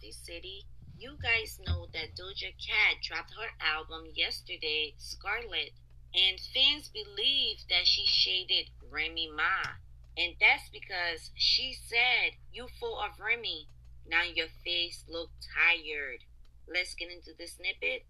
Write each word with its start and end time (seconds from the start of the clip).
City. 0.00 0.64
You 0.98 1.18
guys 1.22 1.58
know 1.66 1.86
that 1.92 2.14
Doja 2.14 2.54
Cat 2.58 3.02
dropped 3.02 3.34
her 3.34 3.50
album 3.62 4.10
yesterday, 4.14 4.94
Scarlet, 4.98 5.74
and 6.14 6.38
fans 6.54 6.90
believe 6.90 7.58
that 7.70 7.86
she 7.86 8.06
shaded 8.06 8.70
Remy 8.90 9.30
Ma. 9.34 9.78
And 10.16 10.34
that's 10.40 10.66
because 10.70 11.30
she 11.34 11.76
said, 11.86 12.34
You 12.52 12.66
full 12.80 12.98
of 12.98 13.18
Remy. 13.18 13.68
Now 14.08 14.22
your 14.22 14.48
face 14.64 15.04
look 15.08 15.30
tired. 15.54 16.24
Let's 16.66 16.94
get 16.94 17.10
into 17.10 17.30
the 17.38 17.46
snippet. 17.46 18.06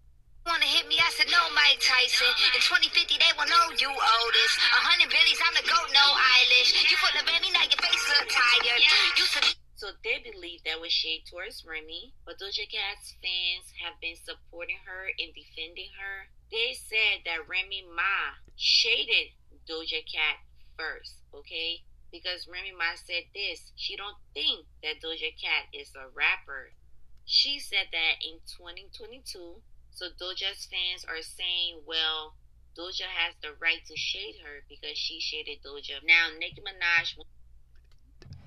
Wanna 0.47 0.65
hit 0.65 0.87
me? 0.87 0.97
I 0.97 1.11
said 1.13 1.27
no, 1.29 1.41
Mike 1.53 1.77
Tyson. 1.83 2.33
In 2.55 2.61
2050, 2.63 3.21
they 3.21 3.33
will 3.37 3.45
know 3.45 3.65
you 3.77 3.91
oldest. 3.91 4.55
A 4.57 4.81
hundred 4.81 5.11
billies, 5.11 5.37
I'm 5.43 5.53
the 5.53 5.67
goat, 5.67 5.89
no 5.93 6.05
eyelash. 6.15 6.73
You 6.89 6.97
full 6.97 7.13
of 7.13 7.27
Remy, 7.27 7.51
now 7.51 7.67
your 7.67 7.77
face 7.77 8.05
look 8.07 8.29
tired. 8.31 8.81
You 9.17 9.25
said. 9.29 9.58
So 9.79 9.95
they 10.03 10.19
believe 10.19 10.59
that 10.67 10.81
was 10.83 10.91
shade 10.91 11.23
towards 11.31 11.63
Remy, 11.63 12.11
but 12.27 12.35
Doja 12.35 12.67
Cat's 12.67 13.15
fans 13.23 13.71
have 13.79 13.95
been 14.03 14.19
supporting 14.19 14.75
her 14.83 15.07
and 15.07 15.31
defending 15.31 15.87
her. 15.95 16.27
They 16.51 16.75
said 16.75 17.23
that 17.23 17.47
Remy 17.47 17.87
Ma 17.87 18.35
shaded 18.57 19.31
Doja 19.63 20.03
Cat 20.03 20.43
first, 20.75 21.23
okay? 21.33 21.87
Because 22.11 22.43
Remy 22.51 22.75
Ma 22.75 22.99
said 22.99 23.31
this, 23.31 23.71
she 23.77 23.95
don't 23.95 24.19
think 24.33 24.67
that 24.83 24.99
Doja 24.99 25.31
Cat 25.39 25.71
is 25.71 25.95
a 25.95 26.11
rapper. 26.11 26.75
She 27.23 27.57
said 27.57 27.87
that 27.95 28.19
in 28.19 28.43
2022. 28.51 29.63
So 29.95 30.11
Doja's 30.19 30.67
fans 30.67 31.07
are 31.07 31.23
saying, 31.23 31.87
well, 31.87 32.35
Doja 32.75 33.07
has 33.07 33.31
the 33.39 33.55
right 33.63 33.79
to 33.87 33.95
shade 33.95 34.43
her 34.43 34.67
because 34.67 34.97
she 34.97 35.21
shaded 35.21 35.63
Doja. 35.63 36.03
Now 36.03 36.35
Nicki 36.37 36.59
Minaj 36.59 37.15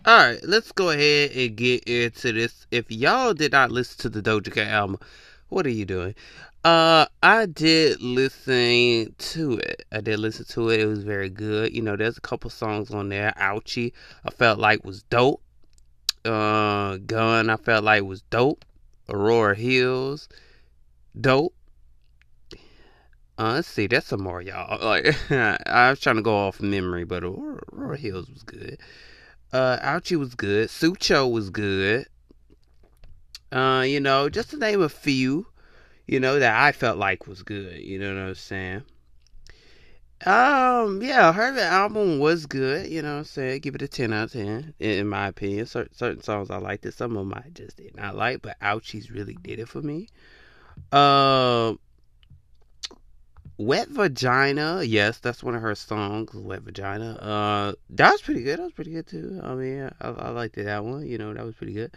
all 0.04 0.16
right, 0.16 0.40
let's 0.42 0.72
go 0.72 0.90
ahead 0.90 1.30
and 1.32 1.56
get 1.56 1.84
into 1.84 2.32
this. 2.32 2.66
If 2.70 2.90
y'all 2.90 3.34
did 3.34 3.52
not 3.52 3.70
listen 3.70 3.98
to 4.00 4.08
the 4.08 4.22
Doja 4.22 4.52
Cat 4.52 4.66
album, 4.66 4.98
what 5.48 5.64
are 5.66 5.70
you 5.70 5.84
doing? 5.84 6.14
Uh, 6.64 7.06
I 7.22 7.46
did 7.46 8.00
listen 8.00 9.14
to 9.16 9.58
it. 9.58 9.84
I 9.92 10.00
did 10.00 10.18
listen 10.18 10.44
to 10.46 10.70
it. 10.70 10.80
It 10.80 10.86
was 10.86 11.04
very 11.04 11.28
good. 11.28 11.74
You 11.74 11.82
know, 11.82 11.96
there's 11.96 12.18
a 12.18 12.20
couple 12.20 12.50
songs 12.50 12.90
on 12.90 13.08
there. 13.10 13.32
Ouchie, 13.36 13.92
I 14.24 14.30
felt 14.30 14.58
like 14.58 14.84
was 14.84 15.02
dope. 15.04 15.42
Uh, 16.24 16.96
Gun, 16.98 17.50
I 17.50 17.56
felt 17.56 17.84
like 17.84 18.02
was 18.02 18.22
dope. 18.22 18.64
Aurora 19.08 19.54
Hills, 19.54 20.28
dope. 21.20 21.54
Uh, 23.38 23.54
let's 23.54 23.68
see, 23.68 23.86
that's 23.86 24.06
some 24.06 24.22
more, 24.22 24.42
y'all. 24.42 24.78
Like, 24.84 25.16
I 25.30 25.90
was 25.90 26.00
trying 26.00 26.16
to 26.16 26.22
go 26.22 26.36
off 26.36 26.60
memory, 26.60 27.04
but 27.04 27.24
Aurora, 27.24 27.60
Aurora 27.72 27.96
Hills 27.96 28.28
was 28.30 28.42
good. 28.42 28.78
Uh, 29.52 29.78
Ouchie 29.80 30.18
was 30.18 30.34
good. 30.34 30.68
Sucho 30.68 31.30
was 31.30 31.50
good. 31.50 32.06
Uh, 33.50 33.84
you 33.86 34.00
know, 34.00 34.30
just 34.30 34.50
to 34.50 34.56
name 34.56 34.80
a 34.80 34.88
few, 34.88 35.46
you 36.06 36.18
know, 36.18 36.38
that 36.38 36.62
I 36.62 36.72
felt 36.72 36.96
like 36.96 37.26
was 37.26 37.42
good. 37.42 37.80
You 37.80 37.98
know 37.98 38.14
what 38.14 38.22
I'm 38.22 38.34
saying? 38.34 38.82
Um, 40.24 41.02
yeah, 41.02 41.32
her 41.32 41.58
album 41.58 42.18
was 42.18 42.46
good. 42.46 42.88
You 42.88 43.02
know 43.02 43.14
what 43.14 43.18
I'm 43.18 43.24
saying? 43.24 43.60
Give 43.60 43.74
it 43.74 43.82
a 43.82 43.88
10 43.88 44.12
out 44.12 44.24
of 44.26 44.32
10, 44.32 44.74
in 44.78 45.08
my 45.08 45.26
opinion. 45.26 45.66
Certain, 45.66 45.94
certain 45.94 46.22
songs 46.22 46.50
I 46.50 46.56
liked 46.56 46.86
it. 46.86 46.94
Some 46.94 47.16
of 47.16 47.28
them 47.28 47.34
I 47.34 47.50
just 47.50 47.76
did 47.76 47.96
not 47.96 48.16
like, 48.16 48.40
but 48.40 48.58
Ouchie's 48.60 49.10
really 49.10 49.36
did 49.42 49.58
it 49.58 49.68
for 49.68 49.82
me. 49.82 50.08
Um, 50.92 50.98
uh, 50.98 51.74
Wet 53.58 53.88
Vagina, 53.88 54.82
yes, 54.82 55.18
that's 55.18 55.42
one 55.42 55.54
of 55.54 55.62
her 55.62 55.74
songs, 55.74 56.32
Wet 56.34 56.62
Vagina. 56.62 57.12
Uh, 57.14 57.74
that 57.90 58.12
was 58.12 58.22
pretty 58.22 58.42
good. 58.42 58.58
That 58.58 58.64
was 58.64 58.72
pretty 58.72 58.92
good 58.92 59.06
too. 59.06 59.40
I 59.42 59.54
mean, 59.54 59.90
I, 60.00 60.08
I 60.08 60.30
liked 60.30 60.56
that 60.56 60.84
one. 60.84 61.06
You 61.06 61.18
know, 61.18 61.32
that 61.34 61.44
was 61.44 61.54
pretty 61.54 61.74
good. 61.74 61.92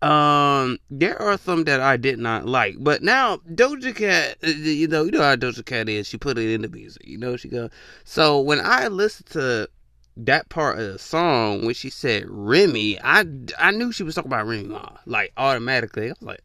Um, 0.00 0.78
there 0.90 1.20
are 1.20 1.36
some 1.36 1.64
that 1.64 1.80
I 1.80 1.96
did 1.96 2.18
not 2.18 2.46
like, 2.46 2.76
but 2.78 3.02
now 3.02 3.38
Doja 3.38 3.94
Cat, 3.94 4.38
uh, 4.44 4.48
you 4.48 4.86
know, 4.86 5.04
you 5.04 5.10
know 5.10 5.22
how 5.22 5.34
Doja 5.36 5.64
Cat 5.64 5.88
is. 5.88 6.06
She 6.06 6.16
put 6.16 6.38
it 6.38 6.50
in 6.50 6.62
the 6.62 6.68
music. 6.68 7.04
You 7.06 7.18
know, 7.18 7.36
she 7.36 7.48
go. 7.48 7.68
So 8.04 8.40
when 8.40 8.60
I 8.60 8.86
listened 8.88 9.30
to 9.30 9.68
that 10.16 10.48
part 10.48 10.78
of 10.78 10.92
the 10.92 10.98
song 10.98 11.64
when 11.64 11.74
she 11.74 11.90
said 11.90 12.24
Remy, 12.28 13.00
I 13.02 13.24
I 13.58 13.72
knew 13.72 13.92
she 13.92 14.04
was 14.04 14.14
talking 14.14 14.30
about 14.30 14.46
Remy 14.46 14.68
Ma, 14.68 14.88
like 15.04 15.32
automatically. 15.36 16.06
I 16.06 16.10
was 16.10 16.22
like, 16.22 16.42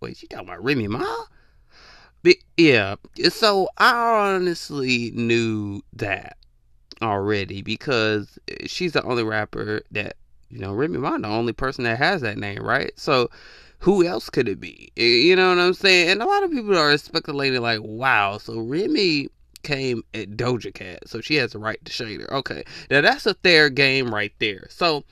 wait, 0.00 0.16
she 0.16 0.26
talking 0.26 0.48
about 0.48 0.62
Remy 0.62 0.88
Ma? 0.88 1.24
Yeah, 2.56 2.94
so 3.30 3.68
I 3.78 3.92
honestly 4.34 5.10
knew 5.14 5.82
that 5.94 6.36
already 7.02 7.62
because 7.62 8.38
eh, 8.48 8.66
she's 8.66 8.92
the 8.92 9.02
only 9.02 9.24
rapper 9.24 9.82
that 9.90 10.16
you 10.50 10.58
know 10.58 10.72
Remy 10.72 10.98
Ma, 10.98 11.18
the 11.18 11.26
only 11.26 11.52
person 11.52 11.84
that 11.84 11.98
has 11.98 12.20
that 12.20 12.38
name, 12.38 12.62
right? 12.62 12.92
So 12.96 13.28
who 13.80 14.06
else 14.06 14.30
could 14.30 14.48
it 14.48 14.60
be? 14.60 14.92
You 14.94 15.34
know 15.34 15.48
what 15.48 15.58
I'm 15.58 15.74
saying? 15.74 16.10
And 16.10 16.22
a 16.22 16.26
lot 16.26 16.44
of 16.44 16.52
people 16.52 16.78
are 16.78 16.96
speculating 16.96 17.60
like, 17.60 17.80
wow, 17.82 18.38
so 18.38 18.60
Remy 18.60 19.28
came 19.64 20.04
at 20.14 20.30
Doja 20.36 20.72
Cat, 20.72 21.08
so 21.08 21.20
she 21.20 21.34
has 21.36 21.52
the 21.52 21.58
right 21.58 21.84
to 21.84 21.92
shade 21.92 22.20
her. 22.20 22.32
Okay, 22.32 22.64
now 22.88 23.00
that's 23.00 23.26
a 23.26 23.34
fair 23.34 23.68
game 23.68 24.14
right 24.14 24.32
there. 24.38 24.68
So 24.70 25.02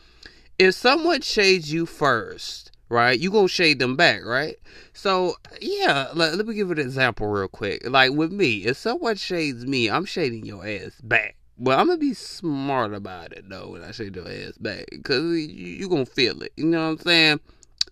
if 0.59 0.75
someone 0.75 1.23
shades 1.23 1.73
you 1.73 1.87
first 1.87 2.62
right? 2.93 3.19
You 3.19 3.31
gonna 3.31 3.49
shade 3.49 3.79
them 3.79 3.97
back, 3.97 4.25
right? 4.25 4.57
So 4.93 5.37
yeah, 5.61 6.09
let, 6.15 6.47
me 6.47 6.55
give 6.55 6.71
an 6.71 6.79
example 6.79 7.27
real 7.27 7.49
quick. 7.49 7.89
Like 7.89 8.13
with 8.13 8.31
me, 8.31 8.65
if 8.65 8.77
someone 8.77 9.17
shades 9.17 9.67
me, 9.67 9.91
I'm 9.91 10.05
shading 10.05 10.45
your 10.45 10.67
ass 10.67 11.01
back. 11.03 11.37
Well, 11.59 11.79
I'm 11.79 11.87
gonna 11.87 11.99
be 11.99 12.15
smart 12.15 12.93
about 12.93 13.33
it 13.33 13.49
though 13.49 13.71
when 13.71 13.83
I 13.83 13.93
shade 13.93 14.15
your 14.15 14.29
ass 14.29 14.59
back, 14.59 14.87
cause 15.05 15.23
you, 15.23 15.39
you 15.39 15.89
gonna 15.89 16.07
feel 16.07 16.43
it. 16.43 16.53
You 16.57 16.67
know 16.67 16.85
what 16.85 16.91
I'm 16.91 16.99
saying? 16.99 17.41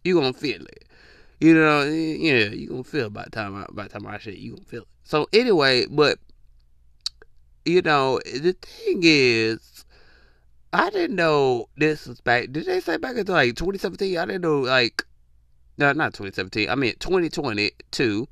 You 0.04 0.20
gonna 0.20 0.34
feel 0.34 0.62
it. 0.62 0.84
You 1.40 1.54
know, 1.54 1.84
yeah, 1.84 2.50
you 2.50 2.68
gonna 2.68 2.84
feel 2.84 3.08
by 3.08 3.24
the 3.24 3.30
time 3.30 3.56
I, 3.56 3.66
by 3.72 3.84
the 3.84 3.88
time 3.88 4.06
I 4.06 4.18
shade, 4.18 4.38
you 4.38 4.52
gonna 4.52 4.64
feel 4.64 4.82
it. 4.82 4.88
So 5.04 5.28
anyway, 5.32 5.86
but 5.86 6.18
you 7.64 7.80
know, 7.80 8.20
the 8.24 8.52
thing 8.52 9.00
is, 9.02 9.69
I 10.72 10.90
didn't 10.90 11.16
know 11.16 11.68
this 11.76 12.06
was 12.06 12.20
back. 12.20 12.52
Did 12.52 12.66
they 12.66 12.80
say 12.80 12.96
back 12.96 13.16
into 13.16 13.32
like 13.32 13.56
2017? 13.56 14.16
I 14.16 14.24
didn't 14.24 14.42
know 14.42 14.60
like 14.60 15.04
no, 15.78 15.92
not 15.92 16.14
2017. 16.14 16.68
I 16.68 16.74
mean 16.76 16.94
2022. 17.00 18.28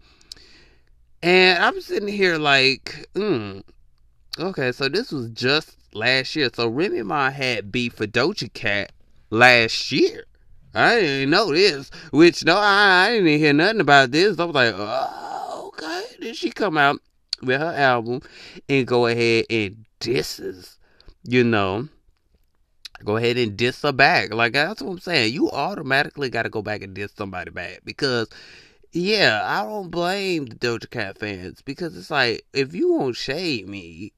And 1.20 1.62
I'm 1.62 1.80
sitting 1.80 2.08
here 2.08 2.38
like, 2.38 3.08
hmm. 3.14 3.60
Okay, 4.38 4.70
so 4.70 4.88
this 4.88 5.10
was 5.10 5.30
just 5.30 5.76
last 5.92 6.36
year. 6.36 6.48
So 6.54 6.68
Remy 6.68 7.02
Ma 7.02 7.30
had 7.30 7.72
beef 7.72 7.94
for 7.94 8.06
Doja 8.06 8.52
Cat 8.52 8.92
last 9.30 9.90
year. 9.90 10.24
I 10.74 11.00
didn't 11.00 11.30
know 11.30 11.52
this. 11.52 11.90
Which 12.12 12.44
no, 12.44 12.56
I, 12.56 13.06
I 13.06 13.12
didn't 13.14 13.38
hear 13.38 13.52
nothing 13.52 13.80
about 13.80 14.12
this. 14.12 14.38
I 14.38 14.44
was 14.44 14.54
like, 14.54 14.74
oh, 14.76 15.72
okay. 15.74 16.02
Then 16.20 16.34
she 16.34 16.50
come 16.50 16.78
out 16.78 17.00
with 17.42 17.60
her 17.60 17.74
album 17.74 18.20
and 18.68 18.86
go 18.86 19.06
ahead 19.06 19.46
and 19.50 19.84
disses, 19.98 20.78
you 21.24 21.42
know 21.42 21.88
go 23.04 23.16
ahead 23.16 23.36
and 23.36 23.56
diss 23.56 23.82
her 23.82 23.92
back. 23.92 24.32
Like 24.32 24.52
that's 24.52 24.82
what 24.82 24.92
I'm 24.92 24.98
saying. 24.98 25.32
You 25.32 25.50
automatically 25.50 26.30
got 26.30 26.42
to 26.44 26.48
go 26.48 26.62
back 26.62 26.82
and 26.82 26.94
diss 26.94 27.12
somebody 27.16 27.50
back 27.50 27.80
because, 27.84 28.28
yeah, 28.92 29.42
I 29.44 29.64
don't 29.64 29.90
blame 29.90 30.46
the 30.46 30.56
Doja 30.56 30.90
Cat 30.90 31.18
fans 31.18 31.62
because 31.62 31.96
it's 31.96 32.10
like 32.10 32.44
if 32.52 32.74
you 32.74 32.92
won't 32.92 33.16
shade 33.16 33.68
me, 33.68 34.12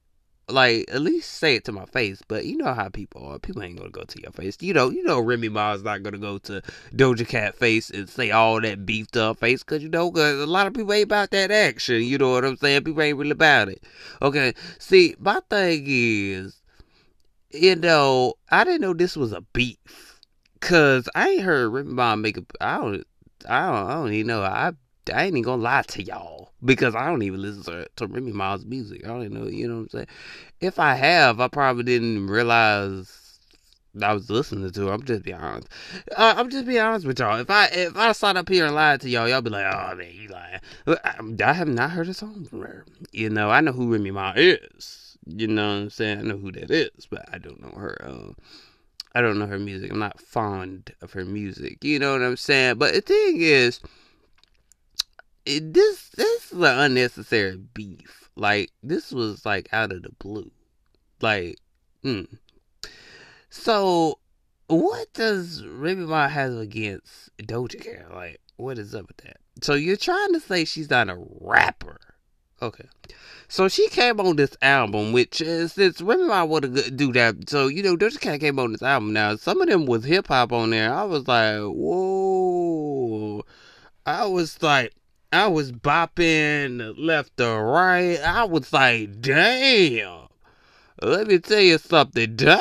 like 0.51 0.85
at 0.91 1.01
least 1.01 1.31
say 1.31 1.55
it 1.55 1.65
to 1.65 1.71
my 1.71 1.85
face. 1.85 2.21
But 2.27 2.45
you 2.45 2.57
know 2.57 2.73
how 2.73 2.89
people 2.89 3.25
are. 3.25 3.39
People 3.39 3.63
ain't 3.63 3.77
gonna 3.77 3.89
go 3.89 4.03
to 4.03 4.21
your 4.21 4.31
face. 4.31 4.57
You 4.59 4.73
know, 4.73 4.89
you 4.89 5.03
know 5.03 5.19
Remy 5.19 5.49
Ma's 5.49 5.83
not 5.83 6.03
gonna 6.03 6.17
go 6.17 6.37
to 6.39 6.61
Doja 6.93 7.27
Cat 7.27 7.55
face 7.55 7.89
and 7.89 8.09
say 8.09 8.31
all 8.31 8.61
that 8.61 8.85
beefed 8.85 9.17
up 9.17 9.39
face 9.39 9.63
because 9.63 9.83
you 9.83 9.89
know 9.89 10.11
cause 10.11 10.39
a 10.39 10.45
lot 10.45 10.67
of 10.67 10.73
people 10.73 10.93
ain't 10.93 11.05
about 11.05 11.31
that 11.31 11.51
action. 11.51 12.03
You 12.03 12.17
know 12.17 12.31
what 12.31 12.45
I'm 12.45 12.57
saying? 12.57 12.83
People 12.83 13.01
ain't 13.01 13.17
really 13.17 13.31
about 13.31 13.69
it. 13.69 13.83
Okay, 14.21 14.53
see, 14.79 15.15
my 15.19 15.39
thing 15.49 15.85
is 15.87 16.60
you 17.53 17.75
know, 17.75 18.35
I 18.49 18.63
didn't 18.63 18.81
know 18.81 18.93
this 18.93 19.15
was 19.17 19.33
a 19.33 19.41
beef. 19.41 19.77
Cause 20.59 21.09
I 21.15 21.29
ain't 21.29 21.41
heard 21.41 21.69
Remy 21.69 21.93
Ma 21.93 22.15
make 22.15 22.37
a. 22.37 22.45
I 22.59 22.77
don't. 22.77 23.07
I 23.49 23.65
don't. 23.65 23.89
I 23.89 23.93
don't 23.93 24.13
even 24.13 24.27
know. 24.27 24.43
I. 24.43 24.73
I 25.11 25.23
ain't 25.23 25.29
even 25.29 25.41
gonna 25.41 25.61
lie 25.61 25.81
to 25.81 26.03
y'all 26.03 26.51
because 26.63 26.93
I 26.93 27.07
don't 27.07 27.23
even 27.23 27.41
listen 27.41 27.63
to, 27.63 27.87
to 27.95 28.07
Remy 28.07 28.33
Ma's 28.33 28.65
music. 28.65 29.03
I 29.03 29.07
don't 29.07 29.23
even 29.23 29.41
know. 29.41 29.49
You 29.49 29.67
know 29.67 29.75
what 29.75 29.81
I'm 29.81 29.89
saying? 29.89 30.07
If 30.59 30.77
I 30.77 30.93
have, 30.93 31.39
I 31.39 31.47
probably 31.47 31.83
didn't 31.83 32.27
realize 32.27 33.39
I 33.99 34.13
was 34.13 34.29
listening 34.29 34.69
to. 34.71 34.87
Her. 34.87 34.93
I'm 34.93 35.03
just 35.03 35.23
be 35.23 35.33
honest. 35.33 35.67
Uh, 36.15 36.35
I'm 36.37 36.49
just 36.49 36.65
be 36.65 36.79
honest 36.79 37.05
with 37.05 37.19
y'all. 37.19 37.39
If 37.39 37.49
I 37.49 37.65
if 37.65 37.97
I 37.97 38.11
sat 38.11 38.37
up 38.37 38.47
here 38.47 38.65
and 38.65 38.75
lied 38.75 39.01
to 39.01 39.09
y'all, 39.09 39.27
y'all 39.27 39.41
be 39.41 39.49
like, 39.49 39.65
"Oh 39.65 39.95
man, 39.95 40.11
you 40.13 40.29
lying." 40.29 40.59
I, 40.87 41.49
I 41.49 41.53
have 41.53 41.67
not 41.67 41.91
heard 41.91 42.07
a 42.07 42.13
song 42.13 42.45
from 42.45 42.61
her. 42.61 42.85
You 43.11 43.29
know, 43.29 43.49
I 43.49 43.61
know 43.61 43.71
who 43.71 43.91
Remy 43.91 44.11
Ma 44.11 44.33
is. 44.35 45.10
You 45.25 45.47
know 45.47 45.67
what 45.67 45.81
I'm 45.81 45.89
saying? 45.89 46.19
I 46.19 46.21
know 46.23 46.37
who 46.37 46.51
that 46.53 46.71
is, 46.71 47.07
but 47.09 47.25
I 47.31 47.37
don't 47.37 47.61
know 47.61 47.77
her. 47.77 47.97
Uh, 48.03 48.33
I 49.13 49.21
don't 49.21 49.37
know 49.39 49.47
her 49.47 49.59
music. 49.59 49.91
I'm 49.91 49.99
not 49.99 50.19
fond 50.19 50.93
of 51.01 51.13
her 51.13 51.25
music. 51.25 51.83
You 51.83 51.99
know 51.99 52.13
what 52.13 52.21
I'm 52.21 52.37
saying? 52.37 52.77
But 52.77 52.93
the 52.93 53.01
thing 53.01 53.41
is, 53.41 53.79
it, 55.45 55.73
this 55.73 56.09
this 56.09 56.51
is 56.51 56.59
an 56.59 56.79
unnecessary 56.79 57.57
beef. 57.57 58.29
Like 58.35 58.71
this 58.81 59.11
was 59.11 59.45
like 59.45 59.69
out 59.71 59.91
of 59.91 60.03
the 60.03 60.11
blue. 60.19 60.51
Like, 61.21 61.57
mm. 62.03 62.27
so 63.49 64.19
what 64.67 65.13
does 65.13 65.63
Remy 65.65 66.05
Ma 66.05 66.27
have 66.27 66.53
against 66.53 67.29
Doja 67.37 67.79
Cat? 67.79 68.13
Like, 68.13 68.39
what 68.55 68.79
is 68.79 68.95
up 68.95 69.07
with 69.07 69.17
that? 69.17 69.37
So 69.61 69.73
you're 69.73 69.97
trying 69.97 70.33
to 70.33 70.39
say 70.39 70.65
she's 70.65 70.89
not 70.89 71.09
a 71.09 71.17
rapper? 71.39 71.99
Okay. 72.61 72.85
So 73.47 73.67
she 73.67 73.89
came 73.89 74.19
on 74.19 74.35
this 74.35 74.55
album, 74.61 75.11
which 75.11 75.41
is 75.41 75.73
since 75.73 76.01
I 76.01 76.43
want 76.43 76.73
to 76.73 76.91
do 76.91 77.11
that. 77.13 77.49
So 77.49 77.67
you 77.67 77.83
know, 77.83 77.97
Doja 77.97 78.19
Cat 78.19 78.39
came 78.39 78.59
on 78.59 78.71
this 78.71 78.83
album. 78.83 79.13
Now 79.13 79.35
some 79.35 79.61
of 79.61 79.67
them 79.67 79.85
was 79.85 80.03
hip 80.05 80.27
hop 80.27 80.53
on 80.53 80.69
there. 80.69 80.93
I 80.93 81.03
was 81.03 81.27
like, 81.27 81.59
whoa. 81.59 83.43
I 84.05 84.25
was 84.25 84.61
like, 84.63 84.93
I 85.33 85.47
was 85.47 85.71
bopping 85.71 86.93
left 86.97 87.39
or 87.41 87.65
right. 87.65 88.19
I 88.19 88.43
was 88.45 88.71
like, 88.71 89.21
damn. 89.21 90.27
Let 91.01 91.27
me 91.27 91.39
tell 91.39 91.59
you 91.59 91.77
something. 91.77 92.35
Damn. 92.35 92.59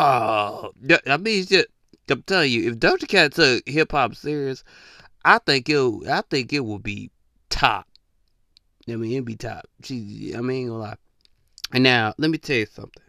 I 0.00 1.16
mean, 1.20 1.46
just, 1.46 1.68
I'm 2.10 2.22
telling 2.22 2.50
you, 2.52 2.70
if 2.70 2.78
Doja 2.78 3.08
Cat 3.08 3.32
took 3.32 3.68
hip 3.68 3.92
hop 3.92 4.14
serious, 4.14 4.64
I 5.24 5.38
think 5.38 5.68
it. 5.68 6.08
I 6.08 6.22
think 6.22 6.52
it 6.52 6.64
would 6.64 6.82
be 6.82 7.10
top. 7.50 7.87
I 8.90 8.96
mean, 8.96 9.12
it'd 9.12 9.24
be 9.24 9.36
top. 9.36 9.66
She. 9.82 10.32
I 10.36 10.40
mean, 10.40 10.68
gonna 10.68 10.78
lie. 10.78 10.96
And 11.72 11.84
now, 11.84 12.14
let 12.18 12.30
me 12.30 12.38
tell 12.38 12.56
you 12.56 12.66
something. 12.66 13.02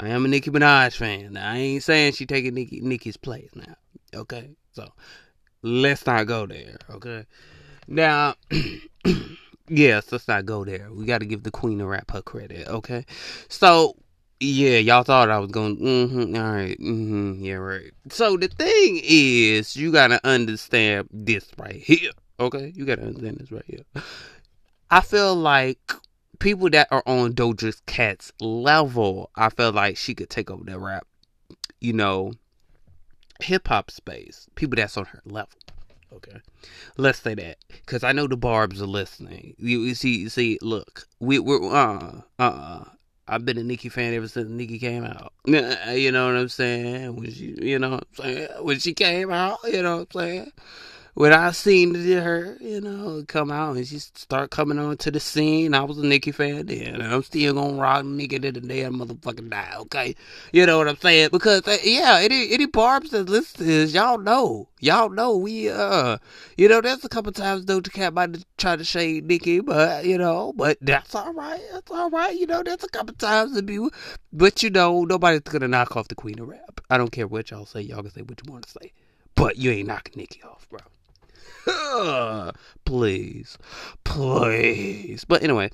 I 0.00 0.08
am 0.08 0.24
a 0.24 0.28
Nicki 0.28 0.50
Minaj 0.50 0.96
fan. 0.96 1.34
Now, 1.34 1.52
I 1.52 1.56
ain't 1.58 1.82
saying 1.82 2.14
she 2.14 2.26
taking 2.26 2.54
Nicki 2.54 2.80
Nicki's 2.80 3.16
place 3.16 3.50
now. 3.54 3.74
Okay, 4.14 4.50
so 4.72 4.88
let's 5.62 6.06
not 6.06 6.26
go 6.26 6.46
there. 6.46 6.76
Okay. 6.90 7.24
Now, 7.88 8.34
yes, 9.68 10.12
let's 10.12 10.28
not 10.28 10.46
go 10.46 10.64
there. 10.64 10.88
We 10.92 11.04
got 11.04 11.18
to 11.18 11.26
give 11.26 11.42
the 11.42 11.50
queen 11.50 11.80
of 11.80 11.88
rap 11.88 12.10
her 12.12 12.22
credit, 12.22 12.68
okay? 12.68 13.04
So, 13.48 13.96
yeah, 14.40 14.78
y'all 14.78 15.02
thought 15.02 15.30
I 15.30 15.38
was 15.38 15.50
going, 15.50 15.78
mm-hmm, 15.78 16.36
all 16.36 16.52
right, 16.52 16.78
mm-hmm, 16.78 17.44
yeah, 17.44 17.54
right. 17.54 17.90
So, 18.10 18.36
the 18.36 18.48
thing 18.48 19.00
is, 19.02 19.76
you 19.76 19.92
got 19.92 20.08
to 20.08 20.20
understand 20.26 21.08
this 21.10 21.46
right 21.58 21.76
here, 21.76 22.12
okay? 22.38 22.72
You 22.74 22.84
got 22.84 22.96
to 22.96 23.06
understand 23.06 23.38
this 23.38 23.52
right 23.52 23.64
here. 23.66 23.84
I 24.92 25.00
feel 25.00 25.34
like 25.34 25.94
people 26.38 26.68
that 26.68 26.88
are 26.90 27.02
on 27.06 27.32
Doja 27.32 27.80
Cat's 27.86 28.30
level, 28.42 29.30
I 29.34 29.48
feel 29.48 29.72
like 29.72 29.96
she 29.96 30.14
could 30.14 30.28
take 30.28 30.50
over 30.50 30.64
that 30.64 30.78
rap, 30.78 31.06
you 31.80 31.94
know, 31.94 32.34
hip 33.40 33.68
hop 33.68 33.90
space. 33.90 34.50
People 34.54 34.76
that's 34.76 34.98
on 34.98 35.06
her 35.06 35.22
level. 35.24 35.48
Okay, 36.12 36.38
let's 36.98 37.20
say 37.20 37.34
that 37.34 37.56
because 37.70 38.04
I 38.04 38.12
know 38.12 38.26
the 38.26 38.36
Barbs 38.36 38.82
are 38.82 38.86
listening. 38.86 39.54
You, 39.58 39.80
you 39.80 39.94
see, 39.94 40.18
you 40.18 40.28
see, 40.28 40.58
look, 40.60 41.08
we 41.20 41.38
we're 41.38 41.64
uh 41.74 42.20
uh. 42.38 42.42
uh 42.42 42.84
I've 43.28 43.46
been 43.46 43.56
a 43.56 43.62
Nicki 43.62 43.88
fan 43.88 44.12
ever 44.12 44.28
since 44.28 44.50
Nicki 44.50 44.78
came 44.78 45.04
out. 45.04 45.32
You 45.46 46.12
know 46.12 46.26
what 46.26 46.36
I'm 46.36 46.48
saying? 46.48 47.16
When 47.16 47.32
she, 47.32 47.56
you 47.62 47.78
know 47.78 47.90
what 47.92 48.04
I'm 48.18 48.24
saying? 48.24 48.48
When 48.60 48.78
she 48.78 48.92
came 48.92 49.30
out, 49.30 49.60
you 49.64 49.80
know 49.80 49.98
what 49.98 50.14
I'm 50.16 50.20
saying? 50.20 50.52
When 51.14 51.30
I 51.34 51.50
seen 51.50 51.94
her, 51.94 52.56
you 52.58 52.80
know, 52.80 53.22
come 53.28 53.50
out 53.50 53.76
and 53.76 53.86
she 53.86 53.98
start 53.98 54.50
coming 54.50 54.78
on 54.78 54.96
to 54.96 55.10
the 55.10 55.20
scene, 55.20 55.74
I 55.74 55.82
was 55.84 55.98
a 55.98 56.06
Nicki 56.06 56.32
fan 56.32 56.64
then. 56.66 56.94
And 56.94 57.02
I'm 57.02 57.22
still 57.22 57.52
gonna 57.52 57.76
rock 57.76 58.06
Nicki 58.06 58.38
to 58.38 58.50
the 58.50 58.60
day 58.60 58.86
I 58.86 58.88
motherfucking 58.88 59.50
die, 59.50 59.74
okay? 59.80 60.16
You 60.52 60.64
know 60.64 60.78
what 60.78 60.88
I'm 60.88 60.96
saying? 60.96 61.28
Because, 61.30 61.68
uh, 61.68 61.76
yeah, 61.84 62.18
any, 62.22 62.50
any 62.52 62.64
barbs 62.64 63.10
that 63.10 63.28
listen 63.28 63.58
to 63.58 63.64
this, 63.64 63.92
y'all 63.92 64.16
know. 64.16 64.68
Y'all 64.80 65.10
know 65.10 65.36
we, 65.36 65.68
uh, 65.68 66.16
you 66.56 66.66
know, 66.66 66.80
there's 66.80 67.04
a 67.04 67.10
couple 67.10 67.30
times 67.30 67.66
Doja 67.66 67.92
Cat 67.92 68.14
might 68.14 68.42
try 68.56 68.76
to 68.76 68.84
shade 68.84 69.26
Nicki, 69.26 69.60
but, 69.60 70.06
you 70.06 70.16
know, 70.16 70.54
but 70.56 70.78
that's 70.80 71.14
alright. 71.14 71.60
That's 71.72 71.90
alright. 71.90 72.36
You 72.36 72.46
know, 72.46 72.62
there's 72.62 72.84
a 72.84 72.88
couple 72.88 73.14
times 73.16 73.54
to 73.54 73.62
be, 73.62 73.86
but, 74.32 74.62
you 74.62 74.70
know, 74.70 75.04
nobody's 75.04 75.40
gonna 75.40 75.68
knock 75.68 75.94
off 75.94 76.08
the 76.08 76.14
queen 76.14 76.38
of 76.38 76.48
rap. 76.48 76.80
I 76.88 76.96
don't 76.96 77.12
care 77.12 77.26
what 77.26 77.50
y'all 77.50 77.66
say. 77.66 77.82
Y'all 77.82 78.00
can 78.00 78.10
say 78.10 78.22
what 78.22 78.40
you 78.44 78.50
want 78.50 78.64
to 78.64 78.70
say. 78.70 78.92
But 79.34 79.56
you 79.56 79.70
ain't 79.70 79.88
knocking 79.88 80.14
Nicki 80.16 80.42
off, 80.42 80.66
bro. 80.70 80.80
please, 82.84 83.58
please. 84.04 85.24
But 85.24 85.42
anyway, 85.42 85.70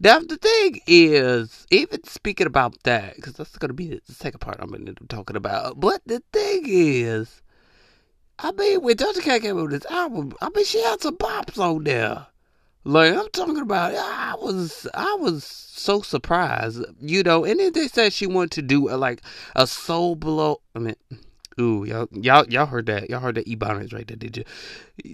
now 0.00 0.18
the 0.20 0.36
thing 0.36 0.80
is, 0.86 1.66
even 1.70 2.04
speaking 2.04 2.46
about 2.46 2.82
that, 2.82 3.16
because 3.16 3.34
that's 3.34 3.56
going 3.58 3.68
to 3.68 3.74
be 3.74 4.00
the 4.06 4.12
second 4.12 4.40
part 4.40 4.58
I'm 4.60 4.68
going 4.68 4.86
to 4.86 4.94
be 4.94 5.06
talking 5.06 5.36
about. 5.36 5.80
But 5.80 6.02
the 6.06 6.22
thing 6.32 6.64
is, 6.66 7.42
I 8.38 8.52
mean, 8.52 8.82
when 8.82 8.96
Doja 8.96 9.22
Cat 9.22 9.42
came 9.42 9.56
up 9.56 9.70
with 9.70 9.82
this 9.82 9.90
album, 9.90 10.32
I 10.40 10.50
mean, 10.54 10.64
she 10.64 10.82
had 10.82 11.00
some 11.00 11.16
bops 11.16 11.58
on 11.58 11.84
there. 11.84 12.26
Like 12.86 13.14
I'm 13.14 13.28
talking 13.30 13.62
about, 13.62 13.94
I 13.94 14.34
was 14.34 14.86
I 14.92 15.16
was 15.18 15.42
so 15.44 16.02
surprised, 16.02 16.84
you 17.00 17.22
know. 17.22 17.44
And 17.44 17.58
then 17.58 17.72
they 17.72 17.88
said 17.88 18.12
she 18.12 18.26
wanted 18.26 18.50
to 18.52 18.62
do 18.62 18.90
a, 18.90 18.96
like 18.96 19.22
a 19.56 19.66
soul 19.66 20.16
blow. 20.16 20.60
I 20.74 20.80
mean, 20.80 20.96
Ooh, 21.60 21.84
y'all, 21.84 22.08
y'all, 22.12 22.46
y'all 22.48 22.66
heard 22.66 22.86
that? 22.86 23.08
Y'all 23.08 23.20
heard 23.20 23.36
that 23.36 23.46
Ebonics 23.46 23.92
right 23.92 24.06
there? 24.06 24.16
Did 24.16 24.36
you? 24.38 24.44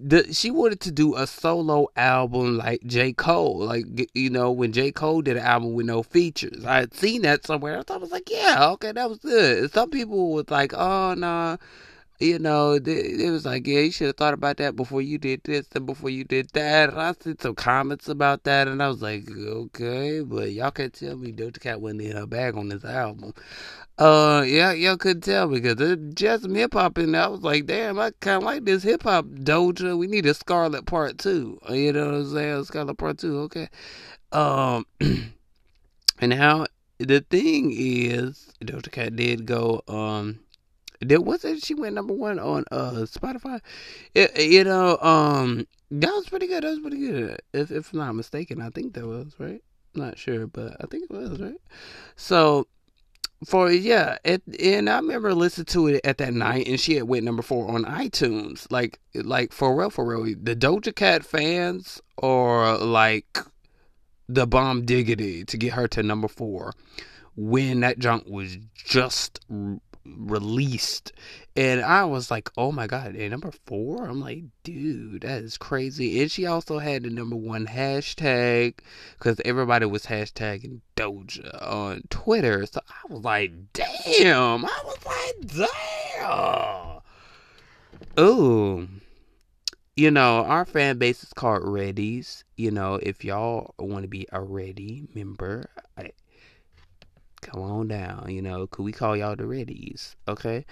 The, 0.02 0.32
she 0.32 0.50
wanted 0.50 0.80
to 0.80 0.90
do 0.90 1.14
a 1.16 1.26
solo 1.26 1.88
album 1.96 2.56
like 2.56 2.82
J 2.86 3.12
Cole, 3.12 3.58
like 3.58 3.84
you 4.14 4.30
know 4.30 4.50
when 4.50 4.72
J 4.72 4.92
Cole 4.92 5.22
did 5.22 5.36
an 5.36 5.42
album 5.42 5.74
with 5.74 5.86
no 5.86 6.02
features. 6.02 6.64
I 6.64 6.80
had 6.80 6.94
seen 6.94 7.22
that 7.22 7.46
somewhere. 7.46 7.78
I 7.78 7.82
thought 7.82 7.98
I 7.98 8.00
was 8.00 8.12
like, 8.12 8.30
yeah, 8.30 8.70
okay, 8.70 8.92
that 8.92 9.08
was 9.08 9.18
good. 9.18 9.72
Some 9.72 9.90
people 9.90 10.32
was 10.32 10.50
like, 10.50 10.72
oh 10.74 11.14
no. 11.14 11.20
Nah 11.20 11.56
you 12.20 12.38
know, 12.38 12.74
it 12.74 13.30
was 13.30 13.46
like, 13.46 13.66
yeah, 13.66 13.80
you 13.80 13.90
should 13.90 14.08
have 14.08 14.16
thought 14.16 14.34
about 14.34 14.58
that 14.58 14.76
before 14.76 15.00
you 15.00 15.16
did 15.16 15.40
this 15.44 15.66
and 15.74 15.86
before 15.86 16.10
you 16.10 16.22
did 16.22 16.50
that. 16.50 16.90
And 16.90 17.00
I 17.00 17.14
see 17.18 17.34
some 17.40 17.54
comments 17.54 18.08
about 18.08 18.44
that, 18.44 18.68
and 18.68 18.82
I 18.82 18.88
was 18.88 19.00
like, 19.00 19.24
okay, 19.30 20.20
but 20.20 20.52
y'all 20.52 20.70
can't 20.70 20.92
tell 20.92 21.16
me 21.16 21.32
Doja 21.32 21.58
Cat 21.58 21.80
wasn't 21.80 22.02
in 22.02 22.16
her 22.16 22.26
bag 22.26 22.56
on 22.58 22.68
this 22.68 22.84
album. 22.84 23.32
Uh, 23.98 24.44
yeah, 24.46 24.72
y'all 24.72 24.98
couldn't 24.98 25.22
tell 25.22 25.48
because 25.48 25.76
there's 25.76 25.96
just 26.12 26.42
some 26.42 26.54
hip 26.54 26.74
hop 26.74 26.98
in 26.98 27.12
there. 27.12 27.22
I 27.22 27.26
was 27.28 27.40
like, 27.40 27.64
damn, 27.64 27.98
I 27.98 28.10
kind 28.20 28.36
of 28.36 28.42
like 28.42 28.66
this 28.66 28.82
hip 28.82 29.02
hop 29.02 29.24
Doja. 29.24 29.96
We 29.96 30.06
need 30.06 30.26
a 30.26 30.34
Scarlet 30.34 30.84
Part 30.84 31.16
Two. 31.16 31.58
You 31.70 31.94
know 31.94 32.04
what 32.04 32.14
I'm 32.14 32.32
saying? 32.32 32.64
Scarlet 32.64 32.98
Part 32.98 33.18
Two, 33.18 33.38
okay. 33.40 33.68
Um, 34.32 34.86
and 36.20 36.34
how 36.34 36.66
the 36.98 37.20
thing 37.20 37.72
is, 37.74 38.52
Doja 38.62 38.92
Cat 38.92 39.16
did 39.16 39.46
go 39.46 39.82
um 39.88 40.40
there 41.00 41.20
was 41.20 41.44
it 41.44 41.64
she 41.64 41.74
went 41.74 41.94
number 41.94 42.14
one 42.14 42.38
on 42.38 42.64
uh 42.70 43.04
Spotify. 43.06 43.60
It, 44.14 44.38
you 44.40 44.64
know, 44.64 44.98
um 44.98 45.66
that 45.90 46.10
was 46.10 46.28
pretty 46.28 46.46
good. 46.46 46.62
That 46.62 46.70
was 46.70 46.80
pretty 46.80 46.98
good. 46.98 47.40
If 47.52 47.70
if 47.70 47.92
I'm 47.92 47.98
not 47.98 48.14
mistaken, 48.14 48.60
I 48.60 48.70
think 48.70 48.94
that 48.94 49.06
was 49.06 49.34
right. 49.38 49.62
Not 49.94 50.18
sure, 50.18 50.46
but 50.46 50.76
I 50.80 50.86
think 50.86 51.10
it 51.10 51.10
was 51.10 51.40
right. 51.40 51.60
So 52.16 52.68
for 53.46 53.70
yeah, 53.70 54.18
it, 54.24 54.42
and 54.60 54.88
I 54.88 54.96
remember 54.96 55.34
listening 55.34 55.64
to 55.66 55.88
it 55.88 56.00
at 56.04 56.18
that 56.18 56.34
night, 56.34 56.68
and 56.68 56.78
she 56.78 56.96
had 56.96 57.04
went 57.04 57.24
number 57.24 57.42
four 57.42 57.70
on 57.70 57.84
iTunes. 57.84 58.70
Like 58.70 59.00
like 59.14 59.52
for 59.52 59.74
real, 59.74 59.90
for 59.90 60.04
real. 60.04 60.36
The 60.40 60.54
Doja 60.54 60.94
Cat 60.94 61.24
fans 61.24 62.00
or 62.18 62.76
like 62.76 63.38
the 64.28 64.46
bomb 64.46 64.84
diggity 64.84 65.44
to 65.44 65.56
get 65.56 65.72
her 65.72 65.88
to 65.88 66.02
number 66.02 66.28
four 66.28 66.72
when 67.36 67.80
that 67.80 67.98
junk 67.98 68.24
was 68.26 68.58
just 68.74 69.40
released. 70.16 71.12
And 71.56 71.80
i 71.80 72.04
was 72.04 72.30
like 72.30 72.50
oh 72.56 72.72
my 72.72 72.86
god 72.86 73.14
and 73.14 73.30
number 73.30 73.50
four? 73.66 74.06
I'm 74.06 74.20
like 74.20 74.44
dude 74.62 75.22
that 75.22 75.42
is 75.42 75.58
crazy. 75.58 76.20
And 76.20 76.30
she 76.30 76.46
also 76.46 76.78
had 76.78 77.02
the 77.02 77.10
number 77.10 77.36
one 77.36 77.66
hashtag 77.66 78.74
because 79.18 79.40
everybody 79.44 79.86
was 79.86 80.06
hashtagging 80.06 80.80
doja 80.96 81.66
on 81.66 82.02
twitter. 82.10 82.66
So 82.66 82.80
i 82.88 83.12
was 83.12 83.24
like 83.24 83.52
damn 83.72 84.64
i 84.64 84.80
was 84.84 85.06
like 85.06 85.68
damn. 86.18 87.00
Oh 88.16 88.88
you 90.00 90.10
know, 90.10 90.44
our 90.46 90.64
fan 90.64 90.96
base 90.96 91.22
is 91.22 91.34
called 91.34 91.62
Reddies. 91.62 92.44
You 92.56 92.70
know, 92.70 92.94
if 92.94 93.22
y'all 93.22 93.74
want 93.78 94.02
to 94.02 94.08
be 94.08 94.26
a 94.32 94.40
Ready 94.40 95.06
member, 95.14 95.68
I, 95.98 96.12
come 97.40 97.62
on 97.62 97.88
down, 97.88 98.26
you 98.28 98.42
know, 98.42 98.66
could 98.66 98.84
we 98.84 98.92
call 98.92 99.16
y'all 99.16 99.36
the 99.36 99.44
Reddies? 99.44 100.14
Okay. 100.28 100.64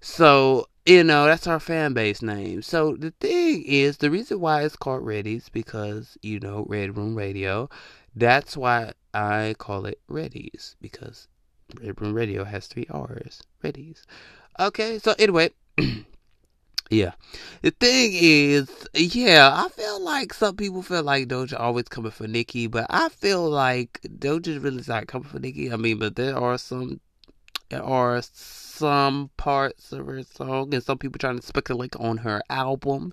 So, 0.00 0.68
you 0.86 1.04
know, 1.04 1.26
that's 1.26 1.46
our 1.46 1.60
fan 1.60 1.92
base 1.92 2.22
name. 2.22 2.62
So 2.62 2.96
the 2.96 3.12
thing 3.20 3.64
is, 3.64 3.98
the 3.98 4.10
reason 4.10 4.40
why 4.40 4.62
it's 4.62 4.76
called 4.76 5.04
Reddies 5.04 5.50
because, 5.52 6.16
you 6.22 6.40
know, 6.40 6.64
Red 6.68 6.96
Room 6.96 7.14
Radio. 7.14 7.68
That's 8.14 8.56
why 8.56 8.92
I 9.14 9.54
call 9.58 9.86
it 9.86 10.00
Reddies 10.10 10.74
because 10.80 11.28
Red 11.80 12.00
Room 12.00 12.14
Radio 12.14 12.44
has 12.44 12.66
three 12.66 12.86
R's. 12.90 13.42
Reddies. 13.62 14.02
Okay, 14.58 14.98
so 14.98 15.14
anyway, 15.18 15.50
Yeah. 16.90 17.12
The 17.62 17.70
thing 17.70 18.10
is, 18.14 18.68
yeah, 18.94 19.50
I 19.54 19.68
feel 19.68 20.02
like 20.02 20.34
some 20.34 20.56
people 20.56 20.82
feel 20.82 21.04
like 21.04 21.28
Doja 21.28 21.58
always 21.58 21.84
coming 21.84 22.10
for 22.10 22.26
Nicki, 22.26 22.66
but 22.66 22.86
I 22.90 23.08
feel 23.10 23.48
like 23.48 24.00
Doja's 24.02 24.58
really 24.58 24.82
not 24.88 25.06
coming 25.06 25.28
for 25.28 25.38
Nicki. 25.38 25.72
I 25.72 25.76
mean, 25.76 25.98
but 25.98 26.16
there 26.16 26.36
are 26.36 26.58
some 26.58 27.00
there 27.68 27.84
are 27.84 28.20
some 28.22 29.30
parts 29.36 29.92
of 29.92 30.04
her 30.06 30.24
song 30.24 30.74
and 30.74 30.82
some 30.82 30.98
people 30.98 31.20
trying 31.20 31.38
to 31.38 31.46
speculate 31.46 31.94
on 31.94 32.16
her 32.16 32.42
album. 32.50 33.12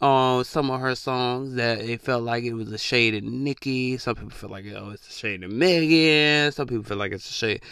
Uh, 0.00 0.44
some 0.44 0.70
of 0.70 0.80
her 0.80 0.94
songs 0.94 1.54
that 1.54 1.80
it 1.80 2.00
felt 2.00 2.22
like 2.22 2.44
it 2.44 2.52
was 2.52 2.70
a 2.70 2.78
shade 2.78 3.16
of 3.16 3.24
Nicki. 3.24 3.98
Some 3.98 4.14
people 4.14 4.30
feel 4.30 4.50
like 4.50 4.66
oh 4.72 4.90
it's 4.90 5.08
a 5.08 5.12
shade 5.12 5.42
of 5.42 5.50
Megan. 5.50 6.52
Some 6.52 6.68
people 6.68 6.84
feel 6.84 6.98
like 6.98 7.10
it's 7.10 7.28
a 7.28 7.32
shade 7.32 7.62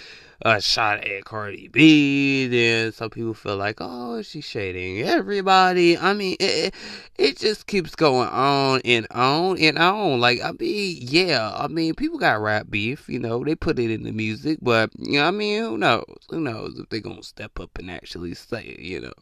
a 0.44 0.60
shot 0.60 1.04
at 1.04 1.24
Cardi 1.24 1.68
B. 1.68 2.46
Then 2.46 2.92
some 2.92 3.10
people 3.10 3.34
feel 3.34 3.56
like, 3.56 3.78
oh, 3.80 4.20
she's 4.22 4.44
shading 4.44 5.02
everybody. 5.02 5.96
I 5.96 6.12
mean, 6.12 6.36
it, 6.38 6.74
it 7.16 7.38
just 7.38 7.66
keeps 7.66 7.94
going 7.94 8.28
on 8.28 8.82
and 8.84 9.06
on 9.10 9.58
and 9.58 9.78
on. 9.78 10.20
Like, 10.20 10.40
I 10.42 10.52
mean, 10.52 10.98
yeah, 11.00 11.50
I 11.56 11.68
mean, 11.68 11.94
people 11.94 12.18
got 12.18 12.42
rap 12.42 12.66
beef, 12.68 13.08
you 13.08 13.18
know, 13.18 13.42
they 13.42 13.54
put 13.54 13.78
it 13.78 13.90
in 13.90 14.02
the 14.02 14.12
music, 14.12 14.58
but, 14.60 14.90
you 14.98 15.18
know, 15.18 15.26
I 15.26 15.30
mean, 15.30 15.62
who 15.62 15.78
knows? 15.78 16.04
Who 16.28 16.40
knows 16.40 16.78
if 16.78 16.88
they're 16.90 17.00
going 17.00 17.22
to 17.22 17.22
step 17.22 17.58
up 17.58 17.78
and 17.78 17.90
actually 17.90 18.34
say 18.34 18.62
it, 18.64 18.80
you 18.80 19.00
know? 19.00 19.12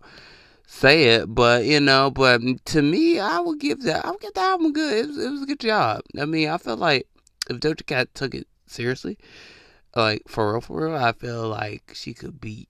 Say 0.66 1.04
it, 1.04 1.34
but 1.34 1.66
you 1.66 1.80
know, 1.80 2.10
but 2.10 2.40
to 2.66 2.80
me, 2.80 3.18
I 3.18 3.40
would 3.40 3.60
give 3.60 3.82
that. 3.82 4.06
I 4.06 4.10
would 4.10 4.20
give 4.20 4.32
the 4.32 4.40
album 4.40 4.72
good. 4.72 5.04
It 5.04 5.08
was, 5.08 5.18
it 5.18 5.30
was 5.30 5.42
a 5.42 5.46
good 5.46 5.60
job. 5.60 6.00
I 6.18 6.24
mean, 6.24 6.48
I 6.48 6.56
feel 6.56 6.78
like 6.78 7.06
if 7.50 7.58
Doja 7.58 7.84
Cat 7.84 8.14
took 8.14 8.34
it 8.34 8.46
seriously, 8.66 9.18
like 9.94 10.22
for 10.28 10.52
real, 10.52 10.60
for 10.60 10.86
real, 10.86 10.96
I 10.96 11.12
feel 11.12 11.48
like 11.48 11.92
she 11.94 12.14
could 12.14 12.40
beat 12.40 12.68